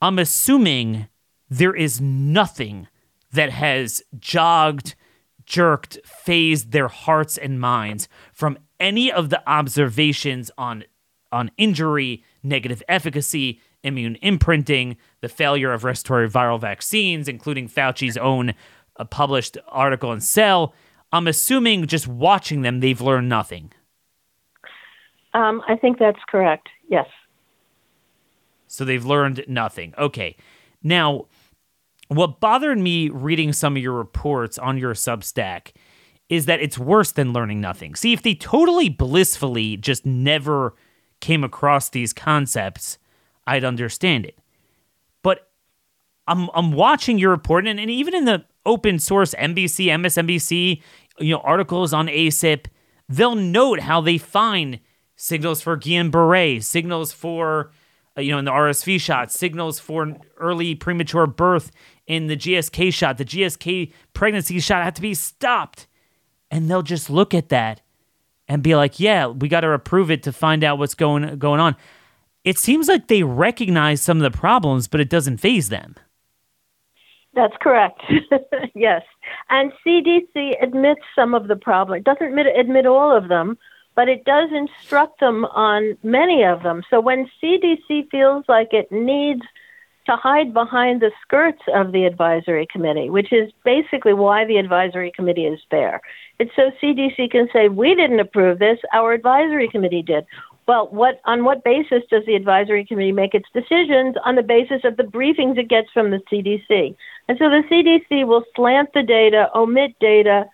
[0.00, 1.08] I'm assuming
[1.50, 2.86] there is nothing
[3.36, 4.94] that has jogged,
[5.44, 10.84] jerked, fazed their hearts and minds from any of the observations on
[11.32, 18.54] on injury, negative efficacy, immune imprinting, the failure of respiratory viral vaccines, including Fauci's own
[18.96, 20.72] uh, published article in Cell.
[21.12, 23.72] I'm assuming just watching them, they've learned nothing.
[25.34, 26.68] Um, I think that's correct.
[26.88, 27.06] Yes.
[28.66, 29.94] So they've learned nothing.
[29.98, 30.36] Okay.
[30.82, 31.26] Now,
[32.08, 35.72] what bothered me reading some of your reports on your Substack
[36.28, 37.94] is that it's worse than learning nothing.
[37.94, 40.74] See, if they totally blissfully just never
[41.20, 42.98] came across these concepts,
[43.46, 44.38] I'd understand it.
[45.22, 45.50] But
[46.26, 50.82] I'm I'm watching your report, and, and even in the open source NBC, MSNBC,
[51.20, 52.66] you know, articles on ACIP,
[53.08, 54.80] they'll note how they find
[55.14, 57.70] signals for Guillain-Barré, signals for
[58.16, 61.70] uh, you know, in the RSV shot, signals for early premature birth
[62.06, 63.18] in the GSK shot.
[63.18, 65.86] The GSK pregnancy shot had to be stopped.
[66.50, 67.80] And they'll just look at that
[68.48, 71.60] and be like, yeah, we got to approve it to find out what's going going
[71.60, 71.76] on.
[72.44, 75.96] It seems like they recognize some of the problems, but it doesn't faze them.
[77.34, 78.00] That's correct.
[78.74, 79.02] yes.
[79.50, 82.00] And CDC admits some of the problems.
[82.00, 83.58] It doesn't admit, admit all of them,
[83.94, 86.82] but it does instruct them on many of them.
[86.88, 89.42] So when CDC feels like it needs
[90.06, 95.12] to hide behind the skirts of the advisory committee, which is basically why the advisory
[95.14, 96.00] committee is there.
[96.38, 100.24] It's so CDC can say, we didn't approve this, our advisory committee did.
[100.68, 104.16] Well, what on what basis does the advisory committee make its decisions?
[104.24, 106.96] On the basis of the briefings it gets from the CDC.
[107.28, 110.46] And so the CDC will slant the data, omit data,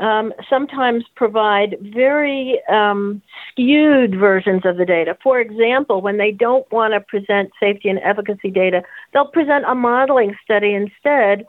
[0.00, 5.16] um, sometimes provide very um, skewed versions of the data.
[5.22, 8.82] For example, when they don't want to present safety and efficacy data,
[9.12, 11.46] they'll present a modeling study instead,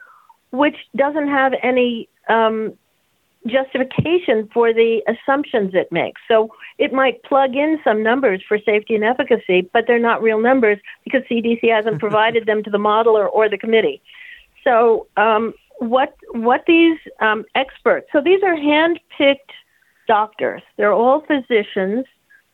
[0.51, 2.73] which doesn't have any um,
[3.47, 6.21] justification for the assumptions it makes.
[6.27, 10.41] So it might plug in some numbers for safety and efficacy, but they're not real
[10.41, 14.01] numbers because CDC hasn't provided them to the modeler or the committee.
[14.65, 18.07] So um, what what these um, experts.
[18.13, 19.51] So these are hand-picked
[20.07, 20.61] doctors.
[20.77, 22.05] They're all physicians.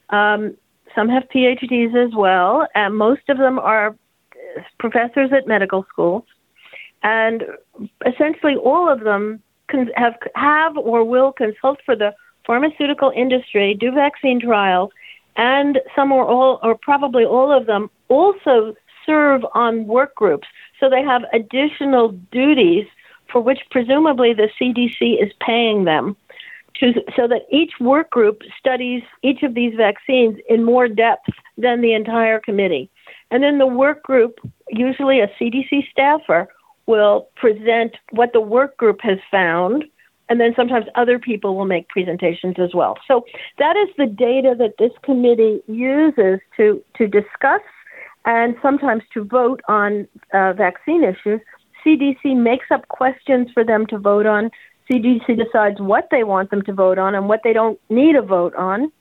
[0.09, 0.55] Um,
[0.95, 3.97] some have PhDs as well, and most of them are
[4.79, 6.23] professors at medical schools.
[7.03, 7.43] And
[8.05, 9.41] essentially, all of them
[9.95, 14.91] have have or will consult for the pharmaceutical industry, do vaccine trials,
[15.35, 18.73] and some or all, or probably all of them, also
[19.05, 20.47] serve on work groups.
[20.79, 22.87] So they have additional duties
[23.31, 26.15] for which presumably the CDC is paying them.
[26.79, 31.81] To, so that each work group studies each of these vaccines in more depth than
[31.81, 32.91] the entire committee.
[33.31, 34.37] And then the work group,
[34.69, 36.47] usually a CDC staffer,
[36.85, 39.85] will present what the work group has found
[40.29, 42.97] and then sometimes other people will make presentations as well.
[43.07, 43.25] So
[43.59, 47.61] that is the data that this committee uses to, to discuss
[48.25, 51.39] and sometimes to vote on uh, vaccine issues.
[51.85, 54.51] CDC makes up questions for them to vote on.
[54.89, 58.21] CDC decides what they want them to vote on and what they don't need a
[58.21, 58.91] vote on.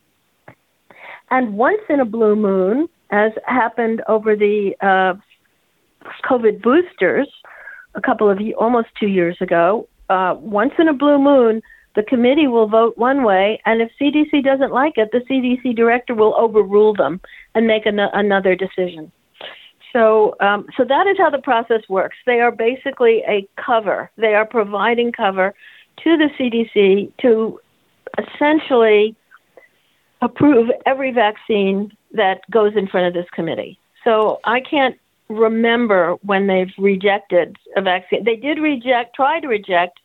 [1.31, 5.15] And once in a blue moon, as happened over the uh,
[6.29, 7.29] COVID boosters
[7.95, 11.63] a couple of almost two years ago, uh, once in a blue moon,
[11.95, 16.15] the committee will vote one way, and if CDC doesn't like it, the CDC director
[16.15, 17.21] will overrule them
[17.55, 19.11] and make an- another decision.
[19.93, 22.17] So, um, so that is how the process works.
[22.27, 24.11] They are basically a cover.
[24.17, 25.55] They are providing cover
[26.05, 27.61] to the CDC to
[28.19, 29.17] essentially
[30.21, 33.79] approve every vaccine that goes in front of this committee.
[34.05, 38.25] So I can't remember when they've rejected a vaccine.
[38.25, 39.99] They did reject, try to reject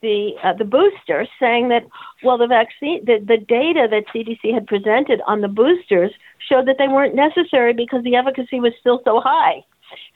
[0.00, 1.84] the uh, the booster, saying that
[2.22, 6.12] well, the vaccine, the, the data that CDC had presented on the boosters
[6.46, 9.64] showed that they weren't necessary because the efficacy was still so high,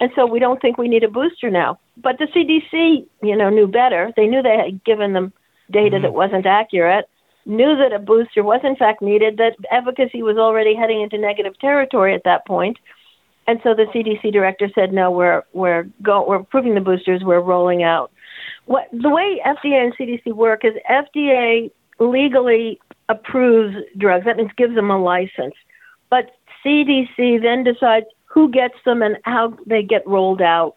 [0.01, 1.79] and so we don't think we need a booster now.
[1.97, 4.13] But the CDC, you know, knew better.
[4.17, 5.33] They knew they had given them
[5.71, 6.03] data mm-hmm.
[6.03, 7.09] that wasn't accurate,
[7.47, 11.59] knew that a booster was in fact needed, that efficacy was already heading into negative
[11.59, 12.79] territory at that point.
[13.47, 17.23] And so the CDC director said, "No, we're we're go we're approving the boosters.
[17.25, 18.13] We're rolling out."
[18.67, 24.27] What the way FDA and CDC work is FDA legally approves drugs.
[24.27, 25.55] That means gives them a license,
[26.13, 30.75] but CDC then decides who gets them and how they get rolled out.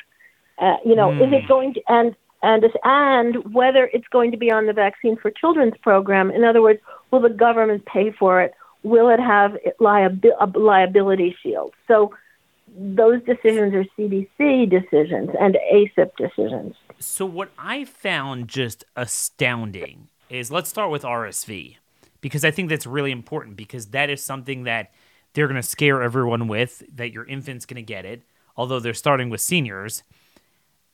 [0.58, 1.28] Uh, you know, mm.
[1.28, 1.48] is it hmm.
[1.48, 5.74] going to and and and whether it's going to be on the vaccine for children's
[5.82, 6.32] program.
[6.32, 6.80] In other words,
[7.12, 8.54] will the government pay for it?
[8.84, 11.74] Will it have liabi- a liability shield?
[11.86, 12.14] So
[12.78, 16.76] those decisions are CDC decisions and ACIP decisions.
[17.00, 21.76] So what I found just astounding is let's start with RSV
[22.22, 24.92] because I think that's really important because that is something that
[25.36, 28.24] they're going to scare everyone with that your infant's going to get it,
[28.58, 30.02] although they're starting with seniors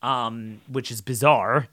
[0.02, 1.68] um, which is bizarre.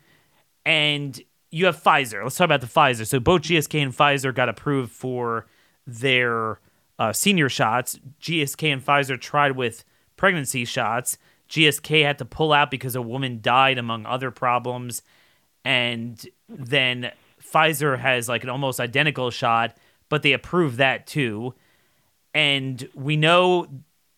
[0.65, 1.19] And
[1.51, 2.23] you have Pfizer.
[2.23, 3.05] Let's talk about the Pfizer.
[3.05, 5.47] So both GSK and Pfizer got approved for
[5.85, 6.59] their
[6.99, 7.99] uh, senior shots.
[8.21, 9.83] GSK and Pfizer tried with
[10.15, 11.17] pregnancy shots.
[11.49, 15.01] GSK had to pull out because a woman died, among other problems.
[15.65, 19.75] And then Pfizer has like an almost identical shot,
[20.07, 21.55] but they approved that too.
[22.33, 23.67] And we know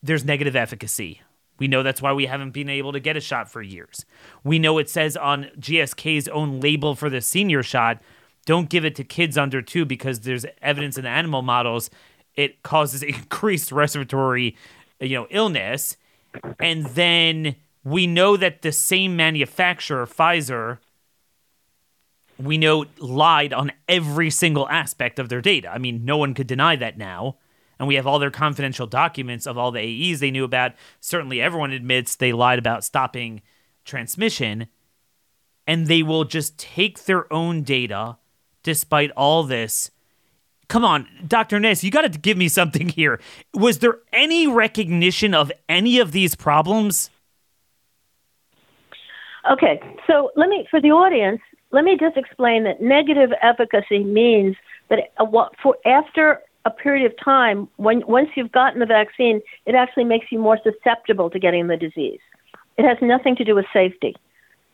[0.04, 1.21] there's negative efficacy
[1.62, 4.04] we know that's why we haven't been able to get a shot for years.
[4.43, 8.02] We know it says on GSK's own label for the senior shot,
[8.47, 11.91] don't give it to kids under two because there's evidence in animal models
[12.34, 14.58] it causes increased respiratory,
[15.00, 15.97] you know, illness.
[16.60, 20.80] And then we know that the same manufacturer, Pfizer,
[22.39, 25.71] we know lied on every single aspect of their data.
[25.71, 27.36] I mean, no one could deny that now
[27.82, 30.74] and we have all their confidential documents of all the AEs they knew about.
[31.00, 33.41] Certainly, everyone admits they lied about stopping
[33.86, 34.67] transmission,
[35.65, 38.17] and they will just take their own data
[38.62, 39.89] despite all this.
[40.67, 41.60] Come on, Dr.
[41.60, 43.20] Nass, you got to give me something here.
[43.56, 47.10] Was there any recognition of any of these problems?
[49.52, 51.41] Okay, so let me, for the audience,
[51.72, 54.56] let me just explain that negative efficacy means
[54.89, 55.26] that uh,
[55.63, 60.32] for after a period of time, when once you've gotten the vaccine, it actually makes
[60.32, 62.19] you more susceptible to getting the disease.
[62.78, 64.15] It has nothing to do with safety.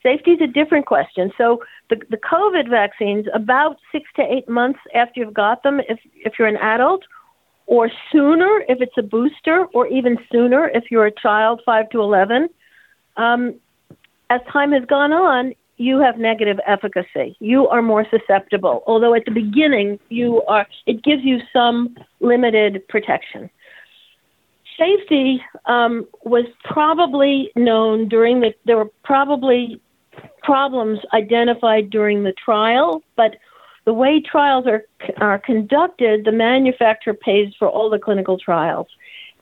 [0.03, 1.31] Safety is a different question.
[1.37, 5.99] So the, the COVID vaccines, about six to eight months after you've got them, if,
[6.15, 7.03] if you're an adult,
[7.65, 11.99] or sooner if it's a booster, or even sooner if you're a child, 5 to
[11.99, 12.49] 11,
[13.17, 13.55] um,
[14.29, 17.35] as time has gone on, you have negative efficacy.
[17.39, 18.83] You are more susceptible.
[18.87, 23.49] Although at the beginning you are it gives you some limited protection.
[24.77, 29.79] Safety um, was probably known during the there were probably
[30.43, 33.37] problems identified during the trial, but
[33.85, 34.83] the way trials are
[35.17, 38.87] are conducted, the manufacturer pays for all the clinical trials.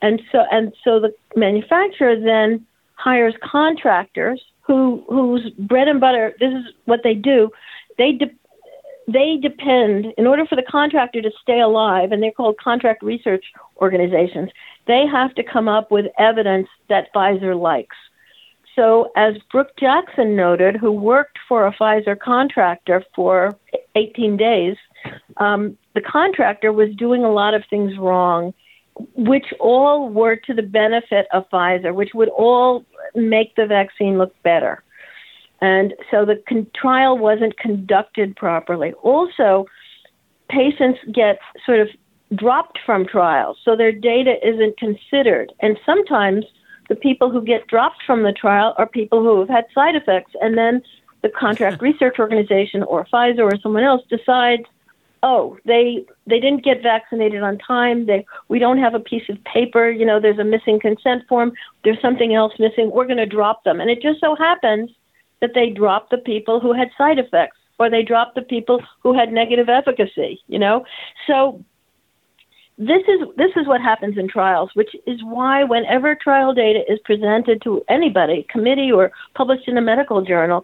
[0.01, 2.65] And so and so the manufacturer then
[2.95, 7.51] hires contractors who whose bread and butter this is what they do.
[7.97, 8.35] They de-
[9.07, 13.45] they depend in order for the contractor to stay alive and they're called contract research
[13.81, 14.49] organizations
[14.87, 17.95] they have to come up with evidence that Pfizer likes.
[18.75, 23.57] So as Brooke Jackson noted who worked for a Pfizer contractor for
[23.95, 24.75] 18 days
[25.37, 28.53] um, the contractor was doing a lot of things wrong
[29.13, 32.85] which all were to the benefit of Pfizer, which would all
[33.15, 34.83] make the vaccine look better.
[35.61, 38.93] And so the con- trial wasn't conducted properly.
[39.01, 39.65] Also,
[40.49, 41.89] patients get sort of
[42.35, 45.53] dropped from trials, so their data isn't considered.
[45.61, 46.45] And sometimes
[46.89, 50.33] the people who get dropped from the trial are people who have had side effects,
[50.41, 50.81] and then
[51.21, 54.65] the contract research organization or Pfizer or someone else decides,
[55.23, 58.05] oh, they they didn't get vaccinated on time.
[58.05, 59.89] They we don't have a piece of paper.
[59.89, 61.53] You know, there's a missing consent form.
[61.83, 62.91] There's something else missing.
[62.91, 64.91] We're going to drop them, and it just so happens
[65.41, 69.13] that they drop the people who had side effects, or they drop the people who
[69.13, 70.41] had negative efficacy.
[70.47, 70.85] You know,
[71.27, 71.63] so
[72.77, 76.99] this is this is what happens in trials, which is why whenever trial data is
[77.05, 80.63] presented to anybody, committee or published in a medical journal,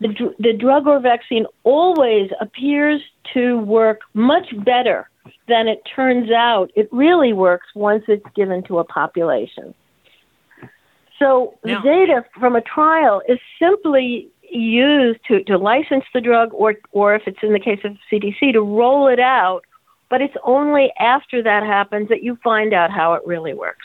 [0.00, 3.02] the, the drug or vaccine always appears
[3.34, 5.08] to work much better
[5.46, 9.74] than it turns out it really works once it's given to a population.
[11.18, 16.50] So now, the data from a trial is simply used to, to license the drug
[16.54, 19.64] or, or if it's in the case of CDC, to roll it out,
[20.08, 23.84] but it's only after that happens that you find out how it really works.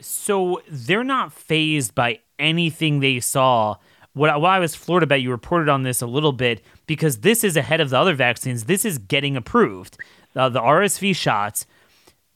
[0.00, 3.76] So they're not fazed by anything they saw
[4.16, 7.44] what, what I was floored about, you reported on this a little bit because this
[7.44, 8.64] is ahead of the other vaccines.
[8.64, 9.98] This is getting approved,
[10.34, 11.66] uh, the RSV shots.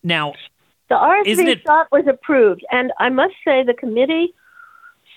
[0.04, 0.34] Now,
[0.90, 4.34] the RSV it- shot was approved, and I must say the committee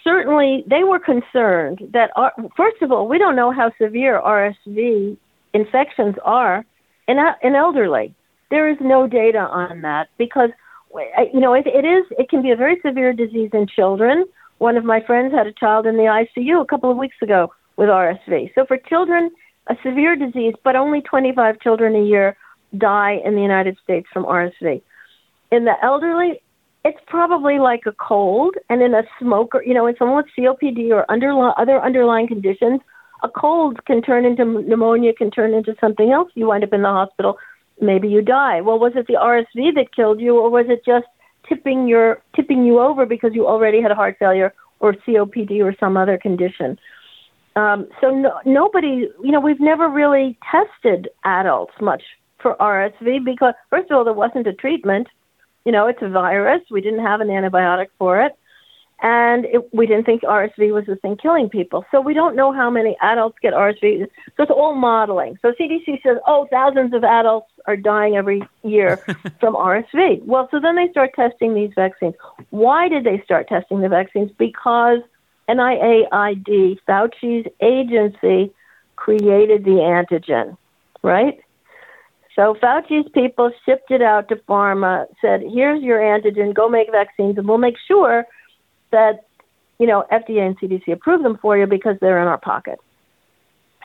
[0.05, 5.17] certainly they were concerned that uh, first of all, we don't know how severe RSV
[5.53, 6.65] infections are
[7.09, 8.13] in in elderly.
[8.49, 10.51] There is no data on that because
[11.33, 14.25] you know it, it is it can be a very severe disease in children
[14.63, 17.51] one of my friends had a child in the ICU a couple of weeks ago
[17.75, 18.55] with RSV.
[18.55, 19.29] So for children,
[19.67, 22.37] a severe disease, but only 25 children a year
[22.77, 24.81] die in the United States from RSV.
[25.51, 26.41] In the elderly,
[26.85, 30.91] it's probably like a cold, and in a smoker, you know, in someone with COPD
[30.91, 32.79] or underli- other underlying conditions,
[33.21, 36.29] a cold can turn into pneumonia, can turn into something else.
[36.35, 37.37] You wind up in the hospital,
[37.81, 38.61] maybe you die.
[38.61, 41.07] Well, was it the RSV that killed you, or was it just
[41.47, 45.75] tipping your tipping you over because you already had a heart failure or COPD or
[45.79, 46.77] some other condition.
[47.55, 52.01] Um, so no, nobody, you know, we've never really tested adults much
[52.41, 55.07] for RSV because first of all, there wasn't a treatment.
[55.65, 56.61] You know, it's a virus.
[56.69, 58.33] We didn't have an antibiotic for it
[59.01, 61.85] and it, we didn't think RSV was the thing killing people.
[61.91, 64.07] So we don't know how many adults get RSV.
[64.37, 65.37] So it's all modeling.
[65.41, 68.97] So CDC says, oh, thousands of adults are dying every year
[69.39, 70.23] from RSV.
[70.23, 72.13] Well, so then they start testing these vaccines.
[72.51, 74.31] Why did they start testing the vaccines?
[74.37, 74.99] Because
[75.49, 78.53] NIAID, Fauci's agency,
[78.95, 80.55] created the antigen,
[81.01, 81.39] right?
[82.37, 87.37] So Fauci's people shipped it out to pharma, said, here's your antigen, go make vaccines,
[87.37, 88.25] and we'll make sure–
[88.93, 89.25] that,
[89.79, 92.79] you know, FDA and CDC approve them for you because they're in our pocket.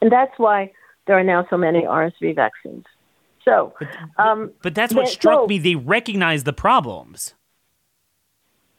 [0.01, 0.73] And that's why
[1.07, 2.85] there are now so many RSV vaccines.
[3.45, 3.75] So,
[4.19, 5.59] um, but that's what they, struck so, me.
[5.59, 7.35] They recognize the problems.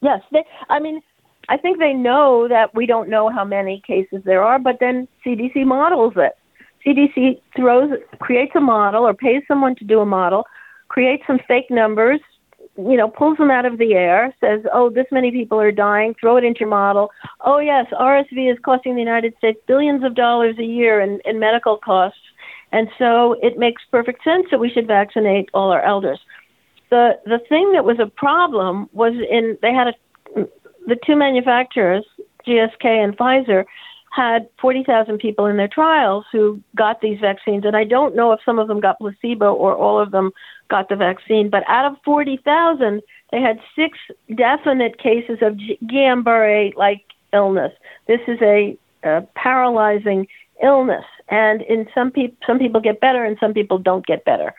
[0.02, 1.02] Yes, they, I mean,
[1.50, 5.08] I think they know that we don't know how many cases there are, but then
[5.26, 6.38] CDC models it.
[6.86, 10.46] CDC throws, creates a model or pays someone to do a model,
[10.88, 12.22] creates some fake numbers,
[12.88, 16.16] you know, pulls them out of the air, says, oh, this many people are dying,
[16.20, 17.12] throw it into your model.
[17.42, 21.40] Oh, yes, RSV is costing the United States billions of dollars a year in, in
[21.40, 22.20] medical costs.
[22.72, 26.20] And so it makes perfect sense that we should vaccinate all our elders.
[26.90, 30.48] The, the thing that was a problem was in, they had a,
[30.88, 32.06] the two manufacturers,
[32.48, 33.66] GSK and Pfizer,
[34.12, 37.64] had 40,000 people in their trials who got these vaccines.
[37.66, 40.32] And I don't know if some of them got placebo or all of them
[40.70, 43.02] got the vaccine, but out of 40,000,
[43.32, 43.98] they had six
[44.36, 45.56] definite cases of
[45.86, 47.02] Guillain-Barré like
[47.34, 47.74] illness.
[48.08, 50.28] This is a, a paralyzing
[50.62, 54.54] illness, and in some people, some people get better, and some people don't get better.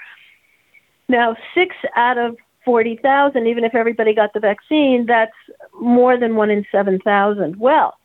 [1.08, 5.32] Now, six out of 40,000, even if everybody got the vaccine, that's
[5.80, 7.56] more than one in 7,000.
[7.56, 7.98] Well,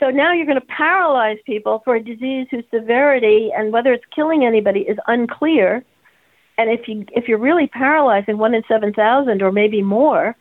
[0.00, 4.04] so now you're going to paralyze people for a disease whose severity and whether it's
[4.14, 5.84] killing anybody is unclear.
[6.58, 10.36] And if you if you're really paralyzing one in seven thousand or maybe more,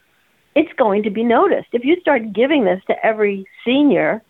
[0.55, 1.69] it's going to be noticed.
[1.71, 4.21] If you start giving this to every senior,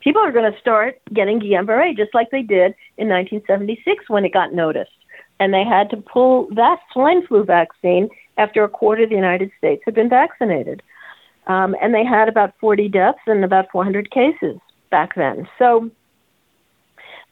[0.00, 4.32] people are going to start getting Guillain-Barré just like they did in 1976 when it
[4.32, 4.90] got noticed,
[5.40, 9.50] and they had to pull that swine flu vaccine after a quarter of the United
[9.58, 10.82] States had been vaccinated,
[11.48, 14.58] um, and they had about 40 deaths and about 400 cases
[14.90, 15.48] back then.
[15.58, 15.90] So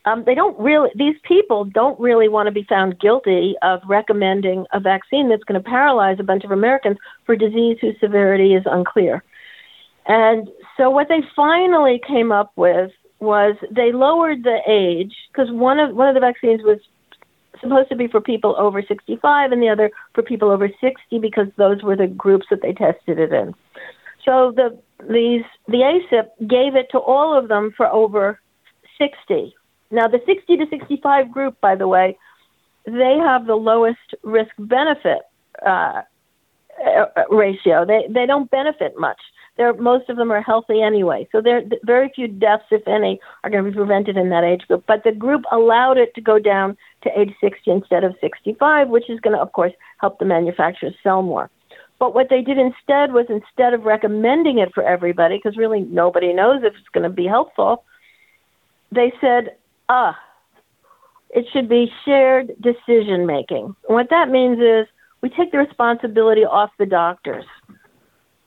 [0.07, 4.67] um, they don't really, these people don't really want to be found guilty of recommending
[4.73, 8.63] a vaccine that's going to paralyze a bunch of Americans for disease whose severity is
[8.67, 9.23] unclear.
[10.07, 15.81] And so what they finally came up with was they lowered the age because one
[15.81, 16.79] of one of the vaccines was
[17.61, 21.49] supposed to be for people over 65 and the other for people over 60 because
[21.57, 23.55] those were the groups that they tested it in.
[24.27, 28.41] So the these the ACIP gave it to all of them for over
[28.99, 29.55] 60.
[29.91, 32.19] Now the 60 to 65 group, by the way,
[32.85, 35.23] they have the lowest risk benefit
[35.65, 36.03] uh,
[36.85, 37.87] uh, ratio.
[37.87, 39.21] They they don't benefit much.
[39.57, 43.49] They're, most of them are healthy anyway, so there very few deaths, if any, are
[43.49, 44.85] going to be prevented in that age group.
[44.87, 49.09] But the group allowed it to go down to age 60 instead of 65, which
[49.09, 51.51] is going to, of course, help the manufacturers sell more.
[51.99, 56.33] But what they did instead was instead of recommending it for everybody, because really nobody
[56.33, 57.85] knows if it's going to be helpful,
[58.93, 59.57] they said,
[59.89, 60.19] ah,
[61.31, 63.75] it should be shared decision making.
[63.87, 64.87] what that means is
[65.23, 67.45] we take the responsibility off the doctors.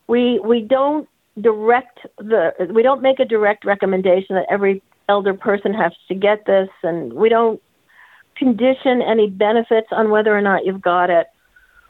[0.08, 1.08] We we don't
[1.40, 6.46] direct the we don't make a direct recommendation that every elder person has to get
[6.46, 7.62] this, and we don't
[8.36, 11.28] condition any benefits on whether or not you've got it.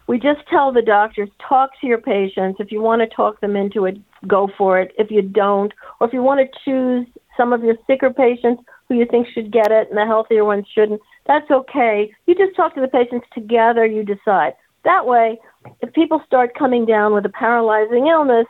[0.10, 2.60] We just tell the doctors talk to your patients.
[2.60, 4.92] If you want to talk them into it, go for it.
[4.98, 7.06] If you don't, or if you want to choose
[7.38, 10.66] some of your sicker patients who you think should get it and the healthier ones
[10.74, 12.12] shouldn't, that's okay.
[12.26, 14.54] You just talk to the patients together, you decide.
[14.84, 15.38] That way,
[15.82, 18.48] if people start coming down with a paralyzing illness,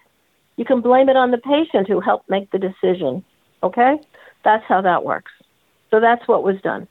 [0.56, 3.22] you can blame it on the patient who helped make the decision.
[3.64, 3.98] Okay?
[4.46, 5.34] That's how that works.
[5.92, 6.88] So that's what was done.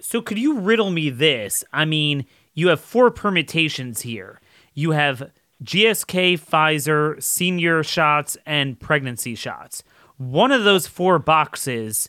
[0.00, 1.62] So could you riddle me this?
[1.72, 4.40] I mean, you have four permutations here.
[4.74, 5.30] You have
[5.62, 9.82] GSK, Pfizer, senior shots, and pregnancy shots.
[10.16, 12.08] One of those four boxes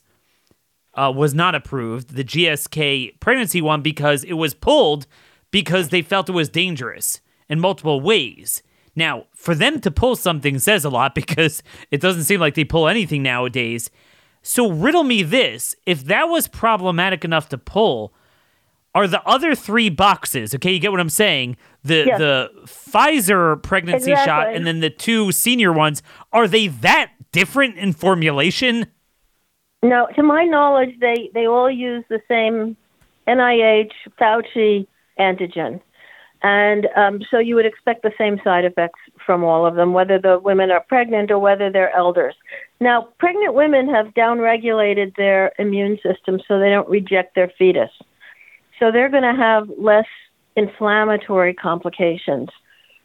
[0.94, 5.08] uh, was not approved, the GSK pregnancy one, because it was pulled
[5.52, 8.64] because they felt it was dangerous in multiple ways.
[8.96, 12.66] Now, for them to pull something says a lot because it doesn't seem like they
[12.66, 13.90] pull anything nowadays.
[14.42, 18.14] So, riddle me this if that was problematic enough to pull,
[18.94, 21.58] are the other three boxes, okay, you get what I'm saying?
[21.84, 22.20] The yes.
[22.20, 24.26] the Pfizer pregnancy exactly.
[24.26, 28.88] shot and then the two senior ones, are they that different in formulation?
[29.84, 32.76] No, to my knowledge, they, they all use the same
[33.28, 34.86] NIH, Fauci
[35.20, 35.82] antigen.
[36.44, 40.20] And um, so you would expect the same side effects from all of them, whether
[40.20, 42.36] the women are pregnant or whether they're elders.
[42.80, 47.92] Now, pregnant women have downregulated their immune system so they don't reject their fetus.
[48.82, 50.08] So they're going to have less
[50.56, 52.50] inflammatory complications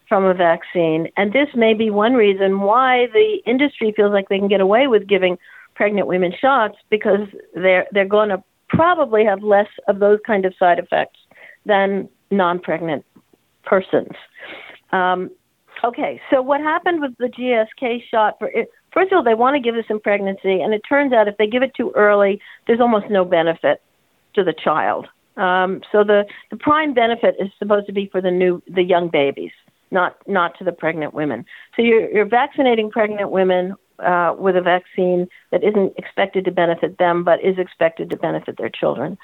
[0.09, 1.09] from a vaccine.
[1.19, 4.87] And this may be one reason why the industry feels like they can get away
[4.87, 5.37] with giving
[5.75, 10.55] pregnant women shots because they're they're going to probably have less of those kind of
[10.59, 11.19] side effects
[11.67, 13.05] than non-pregnant
[13.65, 14.13] persons.
[14.93, 15.31] Um,
[15.85, 18.51] okay, so what happened with the GSK shot for?
[18.93, 21.37] First of all, they want to give this in pregnancy, and it turns out if
[21.37, 23.83] they give it too early, there's almost no benefit
[24.35, 25.07] to the child.
[25.37, 29.09] Um, so the, the prime benefit is supposed to be for the new the young
[29.09, 29.53] babies,
[29.91, 31.45] not not to the pregnant women.
[31.77, 36.99] So you're, you're vaccinating pregnant women uh, with a vaccine that isn't expected to benefit
[36.99, 39.19] them, but is expected to benefit their children.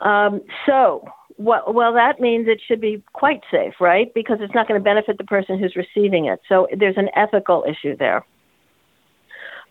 [0.00, 1.08] Um, so
[1.40, 4.12] well, well, that means it should be quite safe, right?
[4.12, 6.40] Because it's not going to benefit the person who's receiving it.
[6.48, 8.26] So there's an ethical issue there.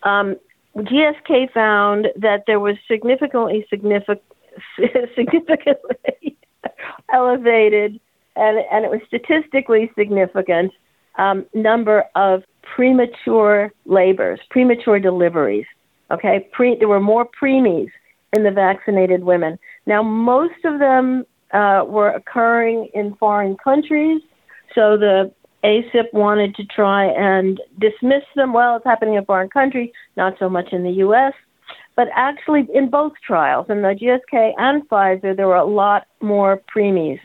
[0.02, 0.38] Um,
[0.76, 4.22] GSK found that there was significantly significant,
[5.16, 6.38] significantly
[7.14, 8.00] elevated,
[8.36, 10.72] and, and it was statistically significant
[11.18, 12.44] um, number of
[12.76, 15.66] premature labors, premature deliveries.
[16.12, 17.90] Okay, Pre, there were more preemies
[18.34, 19.58] in the vaccinated women.
[19.86, 24.22] Now, most of them uh, were occurring in foreign countries.
[24.76, 25.32] So the
[25.64, 28.54] ACIP wanted to try and dismiss them.
[28.54, 31.34] Well, it's happening in a foreign country, not so much in the U.S.
[32.00, 36.62] But actually, in both trials, in the GSK and Pfizer, there were a lot more
[36.74, 37.20] preemies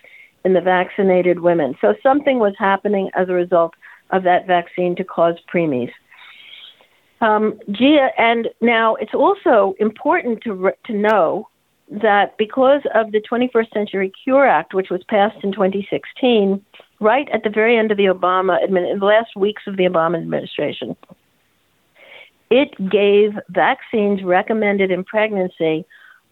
[0.44, 1.76] in the vaccinated women.
[1.80, 3.74] So something was happening as a result
[4.10, 5.92] of that vaccine to cause preemies.
[7.20, 11.48] Um, Gia, and now it's also important to to know
[11.88, 16.60] that because of the 21st Century Cure Act, which was passed in 2016,
[16.98, 20.16] right at the very end of the Obama in the last weeks of the Obama
[20.16, 20.96] administration,
[22.50, 25.84] it gave vaccines recommended in pregnancy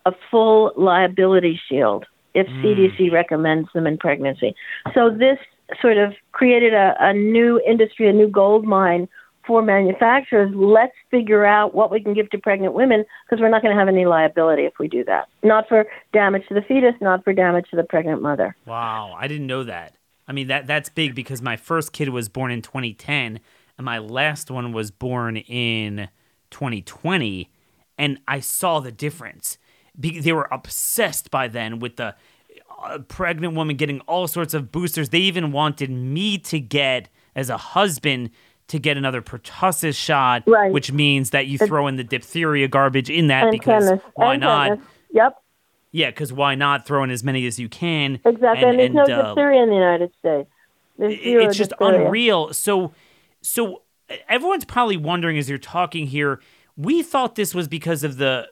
[0.05, 2.63] a full liability shield if mm.
[2.63, 4.55] CDC recommends them in pregnancy.
[4.95, 5.39] So this
[5.81, 9.09] sort of created a, a new industry, a new gold mine
[9.47, 13.63] for manufacturers, let's figure out what we can give to pregnant women because we're not
[13.63, 15.29] going to have any liability if we do that.
[15.43, 18.55] Not for damage to the fetus, not for damage to the pregnant mother.
[18.67, 19.97] Wow, I didn't know that.
[20.29, 23.41] I mean that that's big because my first kid was born in 2010
[23.83, 26.09] and and my last one was born in
[26.51, 27.51] 2020,
[27.99, 29.59] and I saw the difference.
[29.99, 32.15] Be- they were obsessed by then with the
[32.85, 35.09] uh, pregnant woman getting all sorts of boosters.
[35.11, 38.31] They even wanted me to get, as a husband,
[38.69, 40.73] to get another pertussis shot, Right.
[40.73, 44.05] which means that you throw in the diphtheria garbage in that and because tetanus.
[44.15, 44.69] why and not?
[44.69, 44.87] tetanus.
[45.13, 45.43] Yep,
[45.93, 48.19] Yeah, because why not throw in as many as you can?
[48.25, 48.65] exactly.
[48.69, 50.49] And, there's no uh, diphtheria in the United States.
[50.99, 52.07] There's it's just diphtheria.
[52.07, 52.53] unreal.
[52.55, 52.93] So,
[53.43, 53.83] so
[54.29, 56.41] everyone's probably wondering as you're talking here.
[56.77, 58.49] We thought this was because of the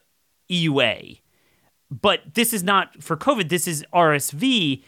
[0.50, 1.20] EUA,
[1.90, 3.48] but this is not for COVID.
[3.48, 4.82] This is RSV,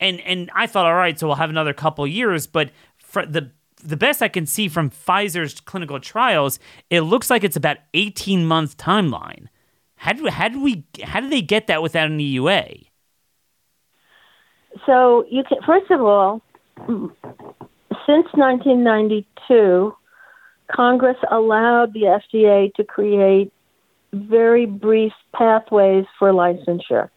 [0.00, 2.46] and and I thought, all right, so we'll have another couple years.
[2.46, 2.70] But
[3.12, 3.50] the
[3.82, 6.58] the best I can see from Pfizer's clinical trials,
[6.90, 9.48] it looks like it's about 18 month timeline.
[9.96, 12.88] How do how do we how do they get that without an EUA?
[14.86, 16.42] So you can first of all,
[18.06, 19.94] since 1992,
[20.70, 23.52] Congress allowed the FDA to create
[24.12, 27.10] very brief pathways for licensure.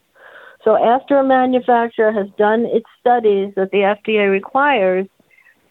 [0.63, 5.07] So after a manufacturer has done its studies that the FDA requires,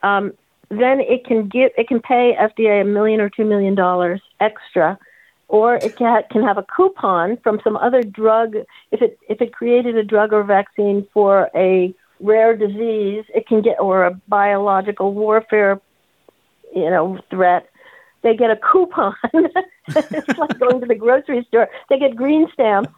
[0.03, 0.33] um,
[0.71, 4.99] then it can give it can pay FDA a million or two million dollars extra,
[5.49, 8.55] or it can, can have a coupon from some other drug.
[8.91, 13.63] If it if it created a drug or vaccine for a rare disease, it can
[13.63, 15.81] get or a biological warfare,
[16.75, 17.69] you know, threat.
[18.23, 19.15] They get a coupon.
[19.89, 21.69] it's like going to the grocery store.
[21.89, 22.91] They get green stamps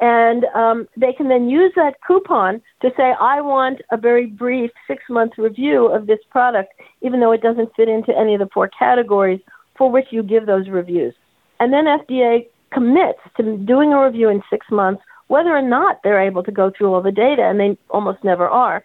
[0.00, 4.70] and um, they can then use that coupon to say, I want a very brief
[4.86, 8.48] six month review of this product, even though it doesn't fit into any of the
[8.52, 9.40] four categories
[9.76, 11.14] for which you give those reviews.
[11.60, 16.20] And then FDA commits to doing a review in six months, whether or not they're
[16.20, 18.84] able to go through all the data, and they almost never are.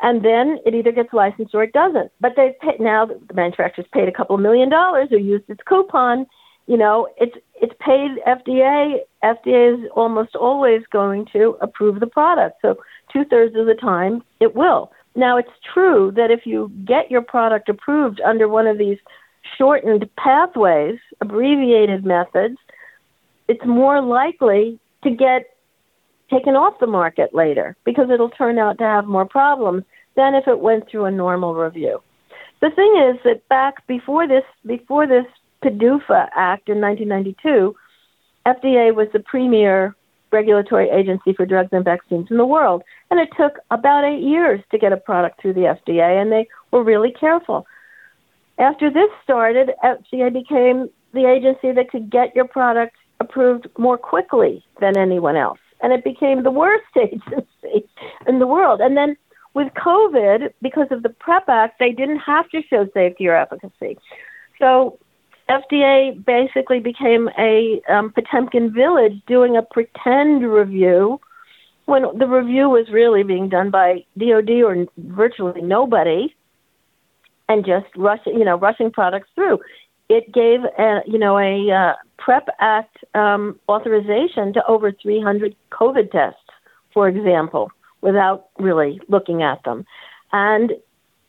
[0.00, 2.12] And then it either gets licensed or it doesn't.
[2.20, 5.62] But they've paid, now the manufacturer's paid a couple of million dollars or used its
[5.66, 6.26] coupon
[6.68, 8.98] you know, it's it's paid FDA.
[9.24, 12.58] FDA is almost always going to approve the product.
[12.60, 12.76] So
[13.10, 14.92] two thirds of the time it will.
[15.16, 18.98] Now it's true that if you get your product approved under one of these
[19.56, 22.58] shortened pathways, abbreviated methods,
[23.48, 25.54] it's more likely to get
[26.30, 29.84] taken off the market later because it'll turn out to have more problems
[30.16, 32.02] than if it went through a normal review.
[32.60, 35.26] The thing is that back before this before this
[35.62, 37.74] PDUFA Act in 1992,
[38.46, 39.94] FDA was the premier
[40.30, 42.82] regulatory agency for drugs and vaccines in the world.
[43.10, 46.48] And it took about eight years to get a product through the FDA, and they
[46.70, 47.66] were really careful.
[48.58, 54.64] After this started, FDA became the agency that could get your product approved more quickly
[54.80, 55.58] than anyone else.
[55.80, 57.88] And it became the worst agency
[58.26, 58.80] in the world.
[58.80, 59.16] And then
[59.54, 63.98] with COVID, because of the PrEP Act, they didn't have to show safety or efficacy.
[64.58, 64.98] So
[65.48, 71.20] FDA basically became a um, Potemkin village doing a pretend review
[71.86, 76.34] when the review was really being done by DoD or virtually nobody,
[77.48, 79.58] and just rushing, you know, rushing products through.
[80.08, 86.10] It gave, a, you know, a uh, PrEP Act um, authorization to over 300 COVID
[86.10, 86.40] tests,
[86.92, 89.84] for example, without really looking at them,
[90.32, 90.72] and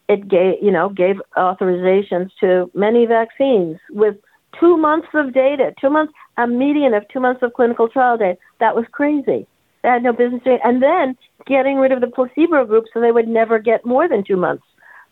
[0.08, 4.18] it gave you know gave authorizations to many vaccines with
[4.60, 8.38] two months of data, two months a median of two months of clinical trial data.
[8.60, 9.48] That was crazy.
[9.84, 10.60] They had no business doing.
[10.64, 11.16] And then
[11.46, 14.64] getting rid of the placebo group so they would never get more than two months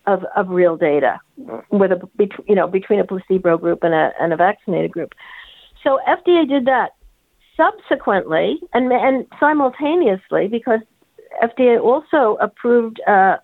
[0.08, 1.20] of, of real data
[1.70, 2.10] with a
[2.48, 5.14] you know between a placebo group and a and a vaccinated group.
[5.84, 6.92] So FDA did that.
[7.56, 10.80] Subsequently and and simultaneously because
[11.44, 13.38] FDA also approved uh,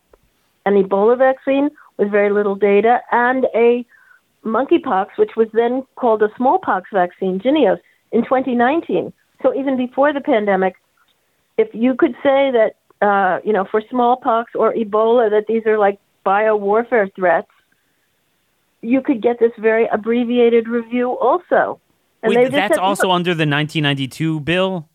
[0.65, 3.85] an Ebola vaccine with very little data and a
[4.45, 7.79] monkeypox, which was then called a smallpox vaccine, Jynneos,
[8.11, 9.13] in 2019.
[9.41, 10.75] So even before the pandemic,
[11.57, 15.77] if you could say that, uh, you know, for smallpox or Ebola, that these are
[15.77, 17.49] like biowarfare threats,
[18.81, 21.79] you could get this very abbreviated review also.
[22.21, 24.87] And they Wait, that's said, also under the 1992 bill.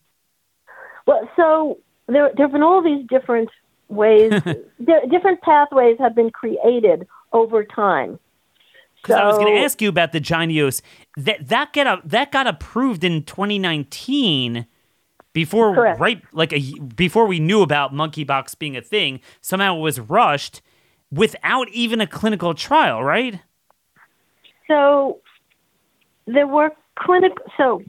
[1.06, 3.50] Well, so there, there have been all these different
[3.88, 4.30] ways,
[4.84, 8.18] di- different pathways have been created over time.
[9.02, 10.82] Because I was going to ask you about the Jynneos.
[11.16, 14.66] That that get a, that got approved in 2019
[15.32, 16.00] before Correct.
[16.00, 19.20] right like a, before we knew about monkeypox being a thing.
[19.40, 20.62] Somehow it was rushed
[21.10, 23.40] without even a clinical trial, right?
[24.66, 25.20] So
[26.26, 27.44] there were clinical.
[27.56, 27.82] So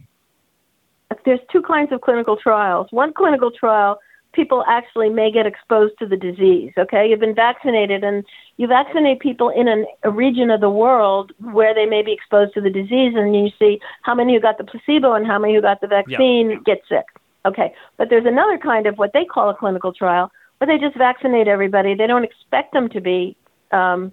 [1.26, 2.88] there's two kinds of clinical trials.
[2.92, 4.00] One clinical trial
[4.34, 6.72] people actually may get exposed to the disease.
[6.78, 8.24] Okay, you've been vaccinated, and
[8.58, 12.54] you vaccinate people in an, a region of the world where they may be exposed
[12.54, 15.56] to the disease, and you see how many who got the placebo and how many
[15.56, 17.06] who got the vaccine get sick.
[17.46, 20.98] Okay, but there's another kind of what they call a clinical trial, where they just
[20.98, 21.96] vaccinate everybody.
[21.96, 23.36] They don't expect them to be.
[23.72, 24.12] Um,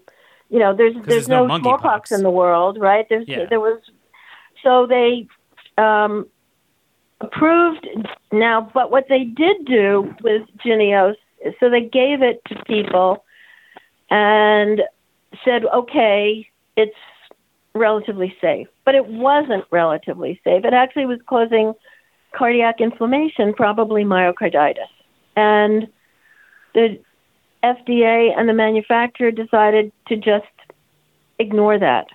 [0.48, 3.06] you know, there's there's, there's, no, no smallpox in the world, right?
[3.08, 3.46] There's yeah.
[3.50, 3.80] there was,
[4.62, 5.26] so they
[5.76, 6.26] um,
[7.20, 7.86] approved
[8.32, 8.70] now.
[8.72, 11.16] But what they did do with Jynneos,
[11.58, 13.24] so they gave it to people
[14.08, 14.82] and
[15.44, 16.94] said, okay, it's
[17.74, 20.64] relatively safe, but it wasn't relatively safe.
[20.64, 21.74] It actually was causing
[22.32, 24.76] cardiac inflammation, probably myocarditis,
[25.34, 25.88] and
[26.76, 26.98] the
[27.64, 30.44] FDA and the manufacturer decided to just
[31.38, 32.06] ignore that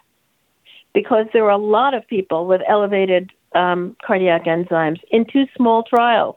[0.94, 5.84] because there were a lot of people with elevated um, cardiac enzymes in two small
[5.84, 6.36] trials.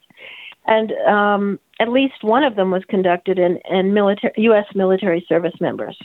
[0.66, 4.64] And um, at least one of them was conducted in, in military, U.S.
[4.74, 5.98] military service members.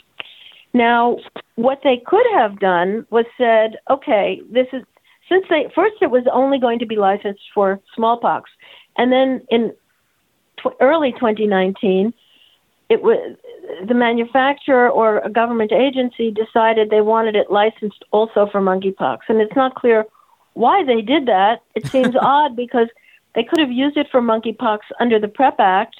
[0.74, 1.16] Now,
[1.54, 4.82] what they could have done was said, okay, this is
[5.30, 8.50] since they first it was only going to be licensed for smallpox,
[8.98, 9.72] and then in
[10.62, 12.12] tw- early 2019,
[12.88, 13.36] it was
[13.86, 19.40] the manufacturer or a government agency decided they wanted it licensed also for monkeypox, and
[19.40, 20.06] it's not clear
[20.54, 21.62] why they did that.
[21.74, 22.88] It seems odd because
[23.34, 25.96] they could have used it for monkeypox under the PrEP Act,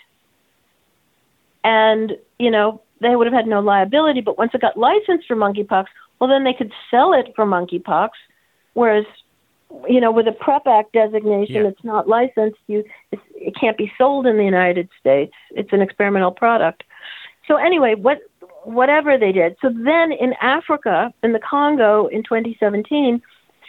[1.63, 4.21] and you know they would have had no liability.
[4.21, 5.87] But once it got licensed for monkeypox,
[6.19, 8.11] well, then they could sell it for monkeypox.
[8.75, 9.07] Whereas,
[9.89, 11.69] you know, with a PrEP Act designation, yeah.
[11.69, 12.59] it's not licensed.
[12.67, 12.85] You,
[13.41, 15.33] it can't be sold in the United States.
[15.51, 16.85] It's an experimental product.
[17.49, 18.21] So anyway, what
[18.65, 19.57] whatever they did.
[19.63, 23.23] So then in Africa, in the Congo, in 2017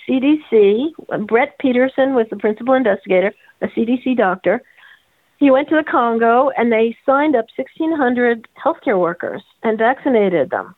[0.07, 4.61] CDC, Brett Petersen was the principal investigator, a CDC doctor.
[5.37, 10.75] He went to the Congo and they signed up 1,600 healthcare workers and vaccinated them.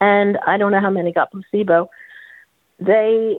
[0.00, 1.90] And I don't know how many got placebo.
[2.78, 3.38] They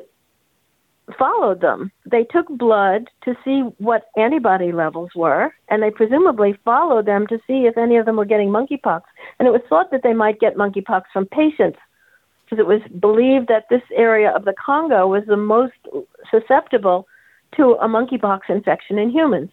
[1.16, 1.92] followed them.
[2.06, 7.38] They took blood to see what antibody levels were, and they presumably followed them to
[7.48, 9.02] see if any of them were getting monkeypox.
[9.40, 11.80] And it was thought that they might get monkeypox from patients
[12.46, 15.74] because it was believed that this area of the Congo was the most
[16.30, 17.08] susceptible
[17.56, 19.50] to a monkeypox infection in humans.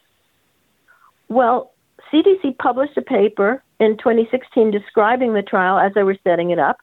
[1.29, 1.73] Well,
[2.13, 6.79] CDC published a paper in 2016 describing the trial as they were setting it up.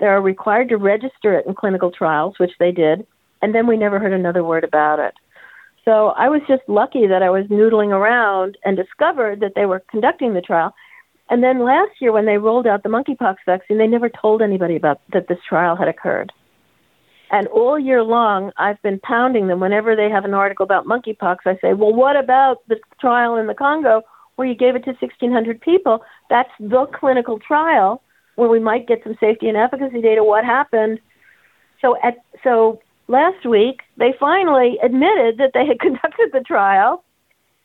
[0.00, 3.06] They are required to register it in clinical trials, which they did,
[3.42, 5.14] and then we never heard another word about it.
[5.84, 9.82] So I was just lucky that I was noodling around and discovered that they were
[9.90, 10.74] conducting the trial.
[11.30, 14.76] And then last year, when they rolled out the monkeypox vaccine, they never told anybody
[14.76, 16.32] about that this trial had occurred.
[17.30, 21.38] And all year long, I've been pounding them whenever they have an article about monkeypox.
[21.46, 24.02] I say, well, what about the trial in the Congo
[24.34, 26.02] where you gave it to 1,600 people?
[26.28, 28.02] That's the clinical trial
[28.34, 30.24] where we might get some safety and efficacy data.
[30.24, 30.98] What happened?
[31.80, 32.80] So, at, so
[33.10, 37.04] last week, they finally admitted that they had conducted the trial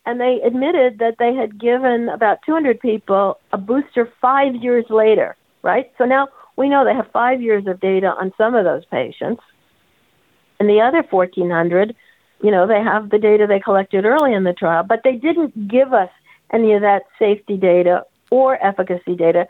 [0.05, 5.35] and they admitted that they had given about 200 people a booster five years later,
[5.63, 5.91] right?
[5.97, 6.27] So now
[6.57, 9.41] we know they have five years of data on some of those patients.
[10.59, 11.95] And the other 1,400,
[12.41, 15.67] you know, they have the data they collected early in the trial, but they didn't
[15.67, 16.09] give us
[16.53, 19.47] any of that safety data or efficacy data.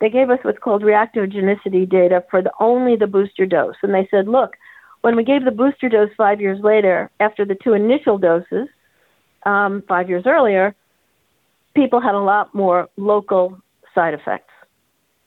[0.00, 3.76] They gave us what's called reactogenicity data for the, only the booster dose.
[3.82, 4.56] And they said, look,
[5.06, 8.66] when we gave the booster dose five years later, after the two initial doses,
[9.44, 10.74] um, five years earlier,
[11.76, 13.56] people had a lot more local
[13.94, 14.50] side effects.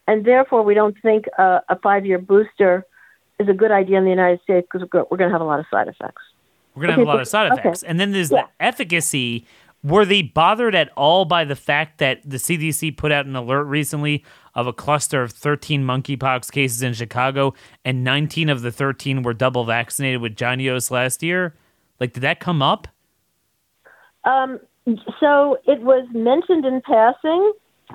[0.06, 2.86] And therefore, we don't think uh, a five year booster
[3.40, 5.62] is a good idea in the United States because we're going to have a lot
[5.62, 6.24] of side effects.
[6.76, 7.84] We're going to okay, have a lot of side effects.
[7.84, 7.90] Okay.
[7.90, 8.48] And then there's yeah.
[8.60, 9.46] the efficacy.
[9.84, 13.64] Were they bothered at all by the fact that the CDC put out an alert
[13.64, 17.54] recently of a cluster of 13 monkeypox cases in Chicago,
[17.86, 21.56] and 19 of the 13 were double vaccinated with Jynneos last year?
[22.00, 22.88] Like, did that come up?
[24.26, 24.60] Um,
[25.20, 27.54] so it was mentioned in passing,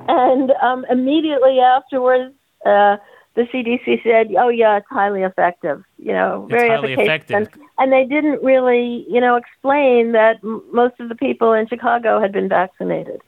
[0.08, 2.96] and um, immediately afterwards, uh,
[3.34, 5.82] the CDC said, "Oh yeah, it's highly effective.
[5.98, 11.00] You know, very effective." And, and, they didn't really, you know, explain that m- most
[11.00, 13.20] of the people in Chicago had been vaccinated.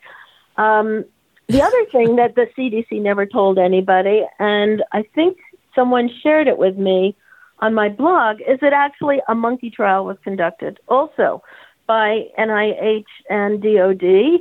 [0.57, 1.05] Um,
[1.49, 5.39] the other thing that the CDC never told anybody, and I think
[5.75, 7.17] someone shared it with me
[7.59, 11.43] on my blog, is that actually a monkey trial was conducted also
[11.87, 14.41] by NIH and DoD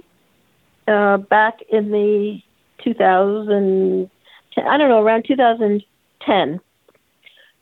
[0.88, 2.40] uh, back in the
[2.84, 4.10] 2000,
[4.58, 6.60] I don't know, around 2010.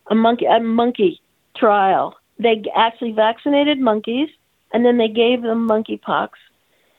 [0.07, 1.21] A monkey, a monkey
[1.55, 2.15] trial.
[2.39, 4.29] They actually vaccinated monkeys,
[4.73, 6.29] and then they gave them monkeypox,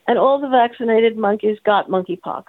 [0.07, 2.45] and all the vaccinated monkeys got monkeypox.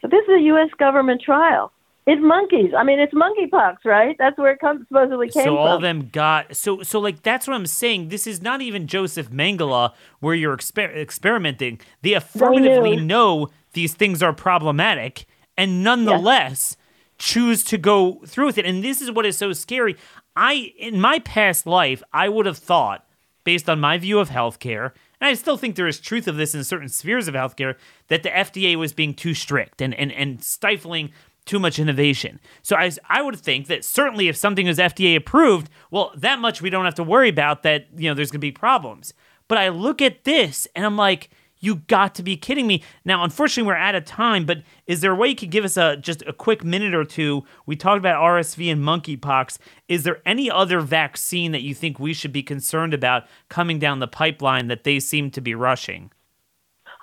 [0.00, 0.70] So this is a U.S.
[0.78, 1.72] government trial.
[2.06, 2.72] It's monkeys.
[2.76, 4.14] I mean, it's monkeypox, right?
[4.16, 5.56] That's where it comes, supposedly came so from.
[5.56, 8.10] all of them got so so like that's what I'm saying.
[8.10, 11.80] This is not even Joseph Mengele where you're exper- experimenting.
[12.02, 15.26] They affirmatively know these things are problematic
[15.56, 16.76] and nonetheless
[17.18, 18.66] choose to go through with it.
[18.66, 19.96] And this is what is so scary.
[20.34, 23.06] I in my past life, I would have thought
[23.44, 26.54] based on my view of healthcare, and I still think there is truth of this
[26.54, 27.76] in certain spheres of healthcare,
[28.08, 31.10] that the FDA was being too strict and and, and stifling
[31.46, 32.40] too much innovation.
[32.62, 36.60] So I, I would think that certainly if something is FDA approved, well, that much
[36.60, 39.14] we don't have to worry about that, you know, there's going to be problems.
[39.48, 41.30] But I look at this and I'm like,
[41.66, 42.82] you got to be kidding me.
[43.04, 45.76] Now, unfortunately, we're out of time, but is there a way you could give us
[45.76, 47.44] a just a quick minute or two?
[47.66, 49.58] We talked about RSV and monkeypox.
[49.88, 53.98] Is there any other vaccine that you think we should be concerned about coming down
[53.98, 56.12] the pipeline that they seem to be rushing?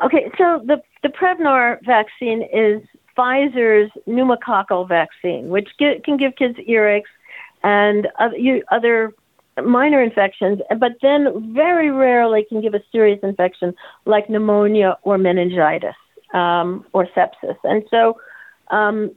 [0.04, 2.82] Okay, so the the Prevnar vaccine is
[3.18, 7.04] Pfizer's pneumococcal vaccine, which gi- can give kids earaches
[7.64, 9.14] and other, you, other
[9.62, 13.74] minor infections, but then very rarely can give a serious infection
[14.06, 15.96] like pneumonia or meningitis
[16.34, 17.58] um, or sepsis.
[17.64, 18.18] And so
[18.70, 19.12] um,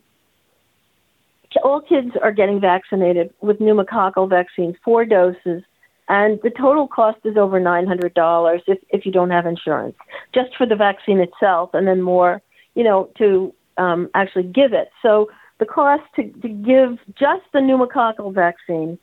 [1.64, 5.62] all kids are getting vaccinated with pneumococcal vaccine, four doses,
[6.08, 9.96] and the total cost is over $900 if, if you don't have insurance,
[10.32, 12.40] just for the vaccine itself, and then more,
[12.74, 14.90] you know, to um, actually give it.
[15.02, 15.28] So
[15.58, 18.98] the cost to, to give just the pneumococcal vaccine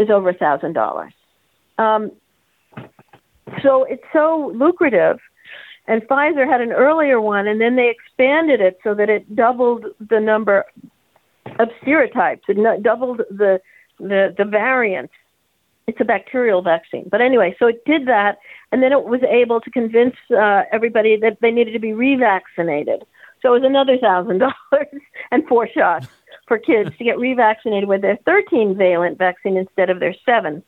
[0.00, 1.12] is over $1,000.
[1.78, 2.12] Um,
[3.62, 5.18] so it's so lucrative.
[5.86, 9.86] And Pfizer had an earlier one, and then they expanded it so that it doubled
[9.98, 10.64] the number
[11.58, 12.42] of serotypes.
[12.48, 13.60] It doubled the,
[13.98, 15.12] the, the variants.
[15.86, 17.08] It's a bacterial vaccine.
[17.10, 18.38] But anyway, so it did that,
[18.70, 23.02] and then it was able to convince uh, everybody that they needed to be revaccinated.
[23.42, 24.88] So it was another thousand dollars
[25.30, 26.06] and four shots
[26.50, 30.64] for kids to get revaccinated with their 13 valent vaccine instead of their seven.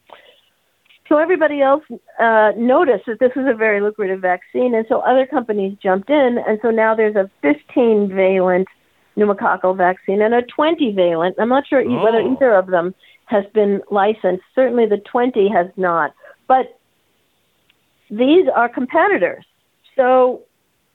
[1.08, 1.82] So everybody else
[2.20, 6.38] uh, noticed that this was a very lucrative vaccine, and so other companies jumped in,
[6.46, 8.68] and so now there's a 15 valent
[9.16, 11.34] pneumococcal vaccine and a 20 valent.
[11.40, 12.32] I'm not sure e- whether Oh.
[12.32, 14.44] either of them has been licensed.
[14.54, 16.14] Certainly the 20 has not,
[16.46, 16.78] but
[18.08, 19.44] these are competitors.
[19.96, 20.42] So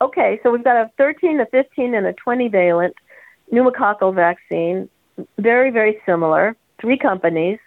[0.00, 2.94] okay, so we've got a 13, a 15, and a 20 valent
[3.52, 4.88] pneumococcal vaccine,
[5.38, 7.58] very, very similar, three companies.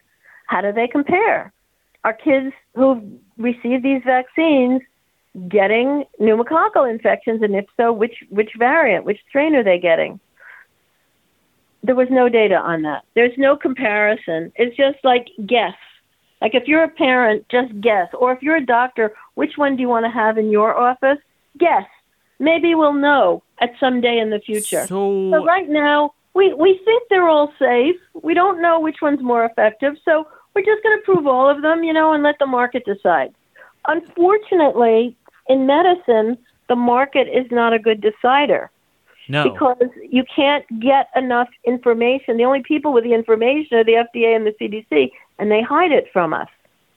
[0.47, 1.51] How do they compare?
[2.03, 3.03] Are kids who've
[3.37, 4.81] received these vaccines
[5.47, 10.19] getting pneumococcal infections, and if so, which, which variant, which strain are they getting?
[11.83, 13.05] There was no data on that.
[13.15, 14.51] There's no comparison.
[14.55, 15.73] It's just like guess.
[16.41, 18.07] Like if you're a parent, just guess.
[18.13, 21.17] Or if you're a doctor, which one do you want to have in your office?
[21.57, 21.85] Guess
[22.41, 24.85] maybe we'll know at some day in the future.
[24.87, 27.95] So, But right now, we, we think they're all safe.
[28.21, 31.61] We don't know which one's more effective, so we're just going to prove all of
[31.61, 33.33] them, you know, and let the market decide.
[33.87, 35.15] Unfortunately,
[35.47, 36.37] in medicine,
[36.67, 38.69] the market is not a good decider
[39.27, 39.49] no.
[39.51, 42.37] because you can't get enough information.
[42.37, 45.91] The only people with the information are the FDA and the CDC, and they hide
[45.91, 46.47] it from us.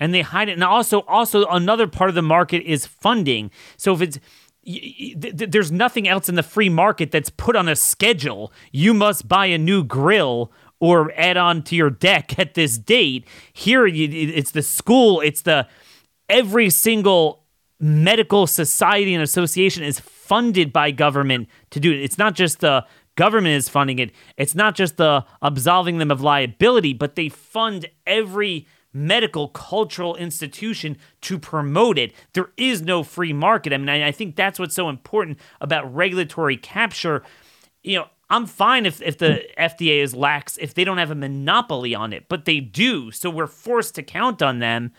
[0.00, 0.52] and they hide it.
[0.52, 3.50] And also, also another part of the market is funding.
[3.76, 4.43] So if it's y- y- th- th-
[5.16, 8.52] there's nothing else in the free market that's put on a schedule.
[8.72, 13.26] You must buy a new grill or add on to your deck at this date.
[13.52, 15.20] Here, it's the school.
[15.20, 15.68] It's the
[16.28, 17.44] every single
[17.80, 22.02] medical society and association is funded by government to do it.
[22.02, 22.86] It's not just the
[23.16, 24.10] government is funding it.
[24.36, 30.96] It's not just the absolving them of liability, but they fund every medical cultural institution
[31.20, 32.14] to promote it.
[32.32, 33.72] There is no free market.
[33.72, 37.24] I mean, I, think that's what's so important about regulatory capture.
[37.82, 41.16] You know, I'm fine if, if the FDA is lax, if they don't have a
[41.16, 43.10] monopoly on it, but they do.
[43.10, 44.92] So we're forced to count on them.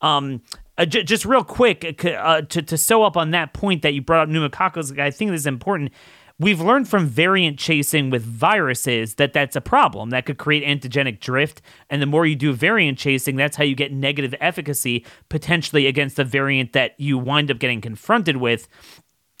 [0.00, 0.42] Um,
[0.78, 3.94] uh, j- just real quick uh, uh, to, to sew up on that point that
[3.94, 5.92] you brought up pneumococcus, I think this is important.
[6.38, 11.20] We've learned from variant chasing with viruses that that's a problem that could create antigenic
[11.20, 11.62] drift.
[11.90, 16.16] And the more you do variant chasing, that's how you get negative efficacy potentially against
[16.16, 18.68] the variant that you wind up getting confronted with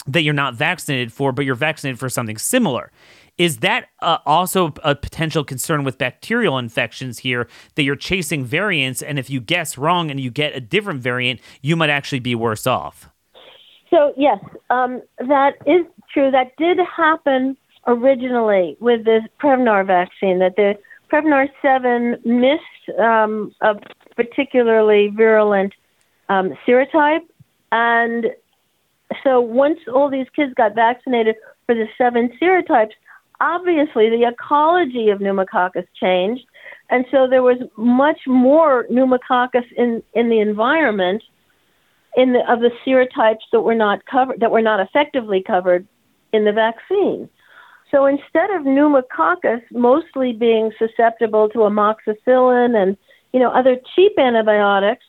[0.06, 2.90] that you're not vaccinated for, but you're vaccinated for something similar.
[3.38, 9.00] Is that uh, also a potential concern with bacterial infections here that you're chasing variants,
[9.00, 12.34] and if you guess wrong and you get a different variant, you might actually be
[12.34, 13.08] worse off?
[13.90, 14.38] So yes,
[14.70, 16.30] um, that is true.
[16.30, 17.56] That did happen
[17.86, 20.38] originally with the Prevnar vaccine.
[20.38, 20.74] That the
[21.10, 23.74] Prevnar seven missed um, a
[24.16, 25.72] particularly virulent
[26.28, 27.26] um, serotype,
[27.70, 28.26] and
[29.22, 31.36] so once all these kids got vaccinated
[31.66, 32.92] for the seven serotypes,
[33.40, 36.44] obviously the ecology of pneumococcus changed,
[36.90, 41.22] and so there was much more pneumococcus in in the environment
[42.16, 45.86] in the, of the serotypes that were not covered that were not effectively covered
[46.32, 47.28] in the vaccine.
[47.90, 52.96] So instead of pneumococcus mostly being susceptible to amoxicillin and
[53.32, 55.04] you know other cheap antibiotics,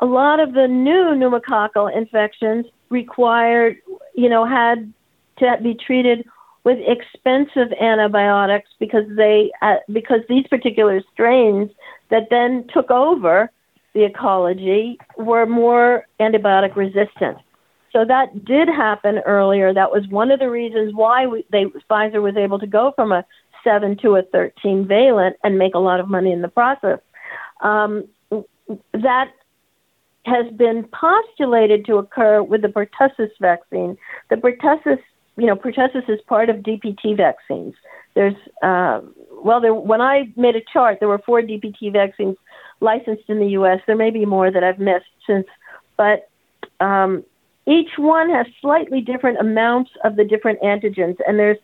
[0.00, 3.76] a lot of the new pneumococcal infections required
[4.14, 4.92] you know had
[5.38, 6.26] to be treated
[6.64, 11.70] with expensive antibiotics because they uh, because these particular strains
[12.10, 13.50] that then took over
[13.94, 17.38] the ecology were more antibiotic resistant.
[17.94, 19.72] So that did happen earlier.
[19.72, 23.12] That was one of the reasons why we, they, Pfizer was able to go from
[23.12, 23.24] a
[23.62, 26.98] 7 to a 13 valent and make a lot of money in the process.
[27.60, 28.08] Um,
[28.92, 29.30] that
[30.26, 33.96] has been postulated to occur with the pertussis vaccine.
[34.28, 34.98] The pertussis,
[35.36, 37.74] you know, pertussis is part of DPT vaccines.
[38.14, 42.36] There's, uh, well, there, when I made a chart, there were four DPT vaccines
[42.80, 43.80] licensed in the U.S.
[43.86, 45.46] There may be more that I've missed since,
[45.96, 46.28] but
[46.80, 47.24] um,
[47.66, 51.58] each one has slightly different amounts of the different antigens, and there's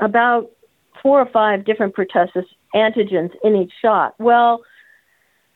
[0.00, 0.50] about
[1.02, 2.44] four or five different pertussis
[2.74, 4.14] antigens in each shot.
[4.18, 4.62] Well,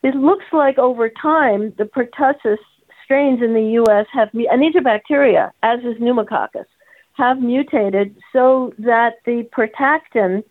[0.02, 2.58] it looks like over time the pertussis
[3.04, 4.06] strains in the U.S.
[4.12, 6.66] have, and these are bacteria, as is pneumococcus,
[7.14, 10.42] have mutated so that the pertactin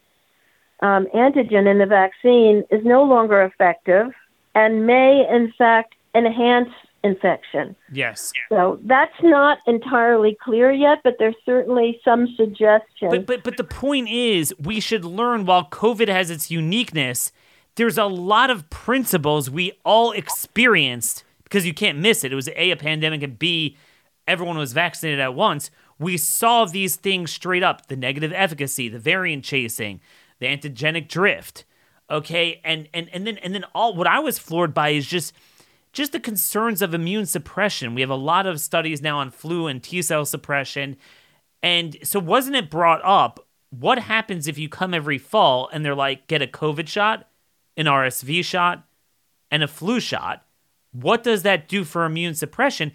[0.81, 4.13] um, antigen in the vaccine is no longer effective
[4.55, 6.69] and may, in fact, enhance
[7.03, 7.75] infection.
[7.91, 8.31] Yes.
[8.49, 13.09] So that's not entirely clear yet, but there's certainly some suggestion.
[13.09, 17.31] But but but the point is, we should learn while COVID has its uniqueness.
[17.75, 22.31] There's a lot of principles we all experienced because you can't miss it.
[22.31, 23.77] It was a a pandemic and b
[24.27, 25.71] everyone was vaccinated at once.
[25.97, 30.01] We saw these things straight up: the negative efficacy, the variant chasing,
[30.39, 31.65] the antigenic drift.
[32.09, 35.33] Okay, and and and then and then all what I was floored by is just
[35.91, 37.95] just the concerns of immune suppression.
[37.95, 40.97] We have a lot of studies now on flu and T cell suppression.
[41.61, 43.45] And so, wasn't it brought up?
[43.71, 47.27] What happens if you come every fall and they're like, get a COVID shot,
[47.77, 48.85] an RSV shot,
[49.51, 50.45] and a flu shot?
[50.91, 52.91] What does that do for immune suppression?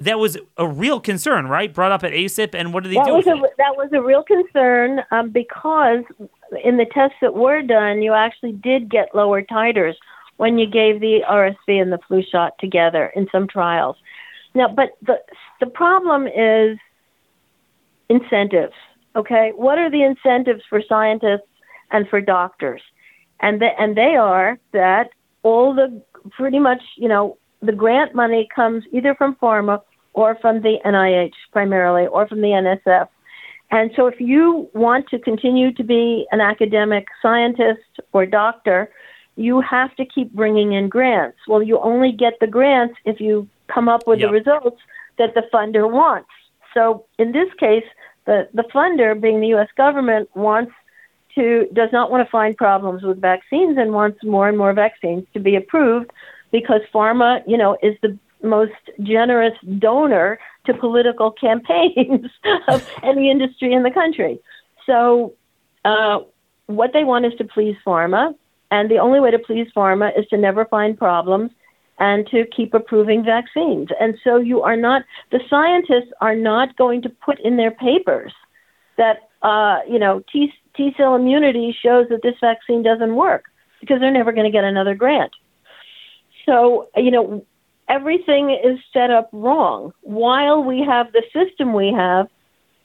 [0.00, 1.72] That was a real concern, right?
[1.72, 3.04] Brought up at ACIP, and what did they do?
[3.56, 6.04] That was a real concern um, because
[6.62, 9.94] in the tests that were done, you actually did get lower titers
[10.38, 13.96] when you gave the RSV and the flu shot together in some trials.
[14.54, 15.20] Now, but the
[15.60, 16.78] the problem is
[18.08, 18.72] incentives.
[19.14, 21.50] Okay, what are the incentives for scientists
[21.90, 22.80] and for doctors?
[23.40, 25.10] And the, and they are that
[25.42, 29.82] all the pretty much you know the grant money comes either from pharma
[30.14, 33.08] or from the NIH primarily or from the NSF.
[33.70, 38.90] And so if you want to continue to be an academic scientist or doctor,
[39.38, 41.38] you have to keep bringing in grants.
[41.46, 44.28] Well, you only get the grants if you come up with yep.
[44.28, 44.80] the results
[45.16, 46.28] that the funder wants.
[46.74, 47.84] So in this case,
[48.26, 49.68] the, the funder, being the U.S.
[49.76, 50.72] government, wants
[51.36, 55.24] to does not want to find problems with vaccines and wants more and more vaccines
[55.34, 56.10] to be approved
[56.50, 58.72] because pharma, you know, is the most
[59.02, 62.26] generous donor to political campaigns
[62.66, 64.40] of any industry in the country.
[64.84, 65.34] So,
[65.84, 66.20] uh,
[66.66, 68.34] what they want is to please pharma.
[68.70, 71.50] And the only way to please pharma is to never find problems
[71.98, 73.88] and to keep approving vaccines.
[74.00, 75.02] And so you are not,
[75.32, 78.32] the scientists are not going to put in their papers
[78.96, 80.52] that, uh, you know, T,
[80.96, 83.44] cell immunity shows that this vaccine doesn't work
[83.80, 85.32] because they're never going to get another grant.
[86.46, 87.44] So, you know,
[87.88, 89.92] everything is set up wrong.
[90.02, 92.28] While we have the system we have,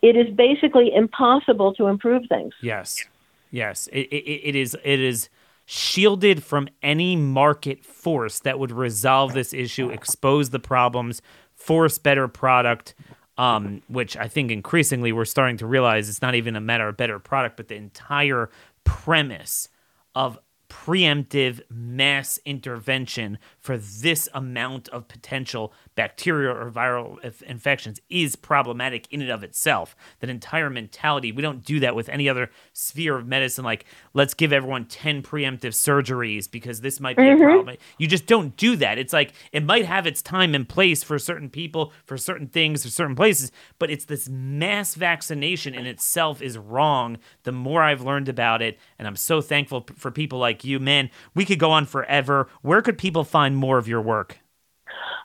[0.01, 2.53] it is basically impossible to improve things.
[2.61, 3.05] Yes.
[3.51, 3.87] Yes.
[3.93, 5.29] It, it, it is, it is
[5.65, 11.21] shielded from any market force that would resolve this issue, expose the problems,
[11.55, 12.95] force better product.
[13.35, 16.97] Um, which I think increasingly we're starting to realize it's not even a matter of
[16.97, 18.51] better product, but the entire
[18.83, 19.69] premise
[20.13, 20.37] of
[20.69, 29.21] preemptive mass intervention for this amount of potential bacterial or viral infections is problematic in
[29.21, 29.95] and of itself.
[30.19, 34.33] That entire mentality, we don't do that with any other sphere of medicine, like let's
[34.33, 37.41] give everyone 10 preemptive surgeries because this might be mm-hmm.
[37.41, 37.77] a problem.
[37.97, 38.97] You just don't do that.
[38.97, 42.83] It's like it might have its time and place for certain people, for certain things,
[42.83, 47.17] for certain places, but it's this mass vaccination in itself is wrong.
[47.43, 51.09] The more I've learned about it, and I'm so thankful for people like you, man,
[51.33, 52.47] we could go on forever.
[52.61, 54.39] Where could people find more of your work?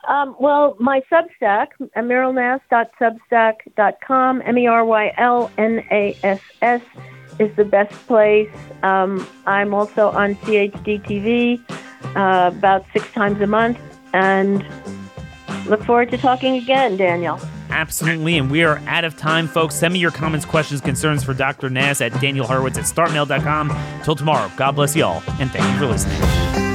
[0.06, 6.80] Um, well, my Substack, merylnass.substack.com, M E R Y L N A S S,
[7.38, 8.48] is the best place.
[8.82, 11.60] Um, I'm also on CHD TV
[12.16, 13.78] uh, about six times a month,
[14.12, 14.64] and
[15.66, 17.38] look forward to talking again, Daniel.
[17.70, 19.74] Absolutely, and we are out of time, folks.
[19.74, 21.68] Send me your comments, questions, concerns for Dr.
[21.68, 24.02] Nass at danielhorowitz at startmail.com.
[24.04, 26.67] Till tomorrow, God bless you all, and thank you for listening.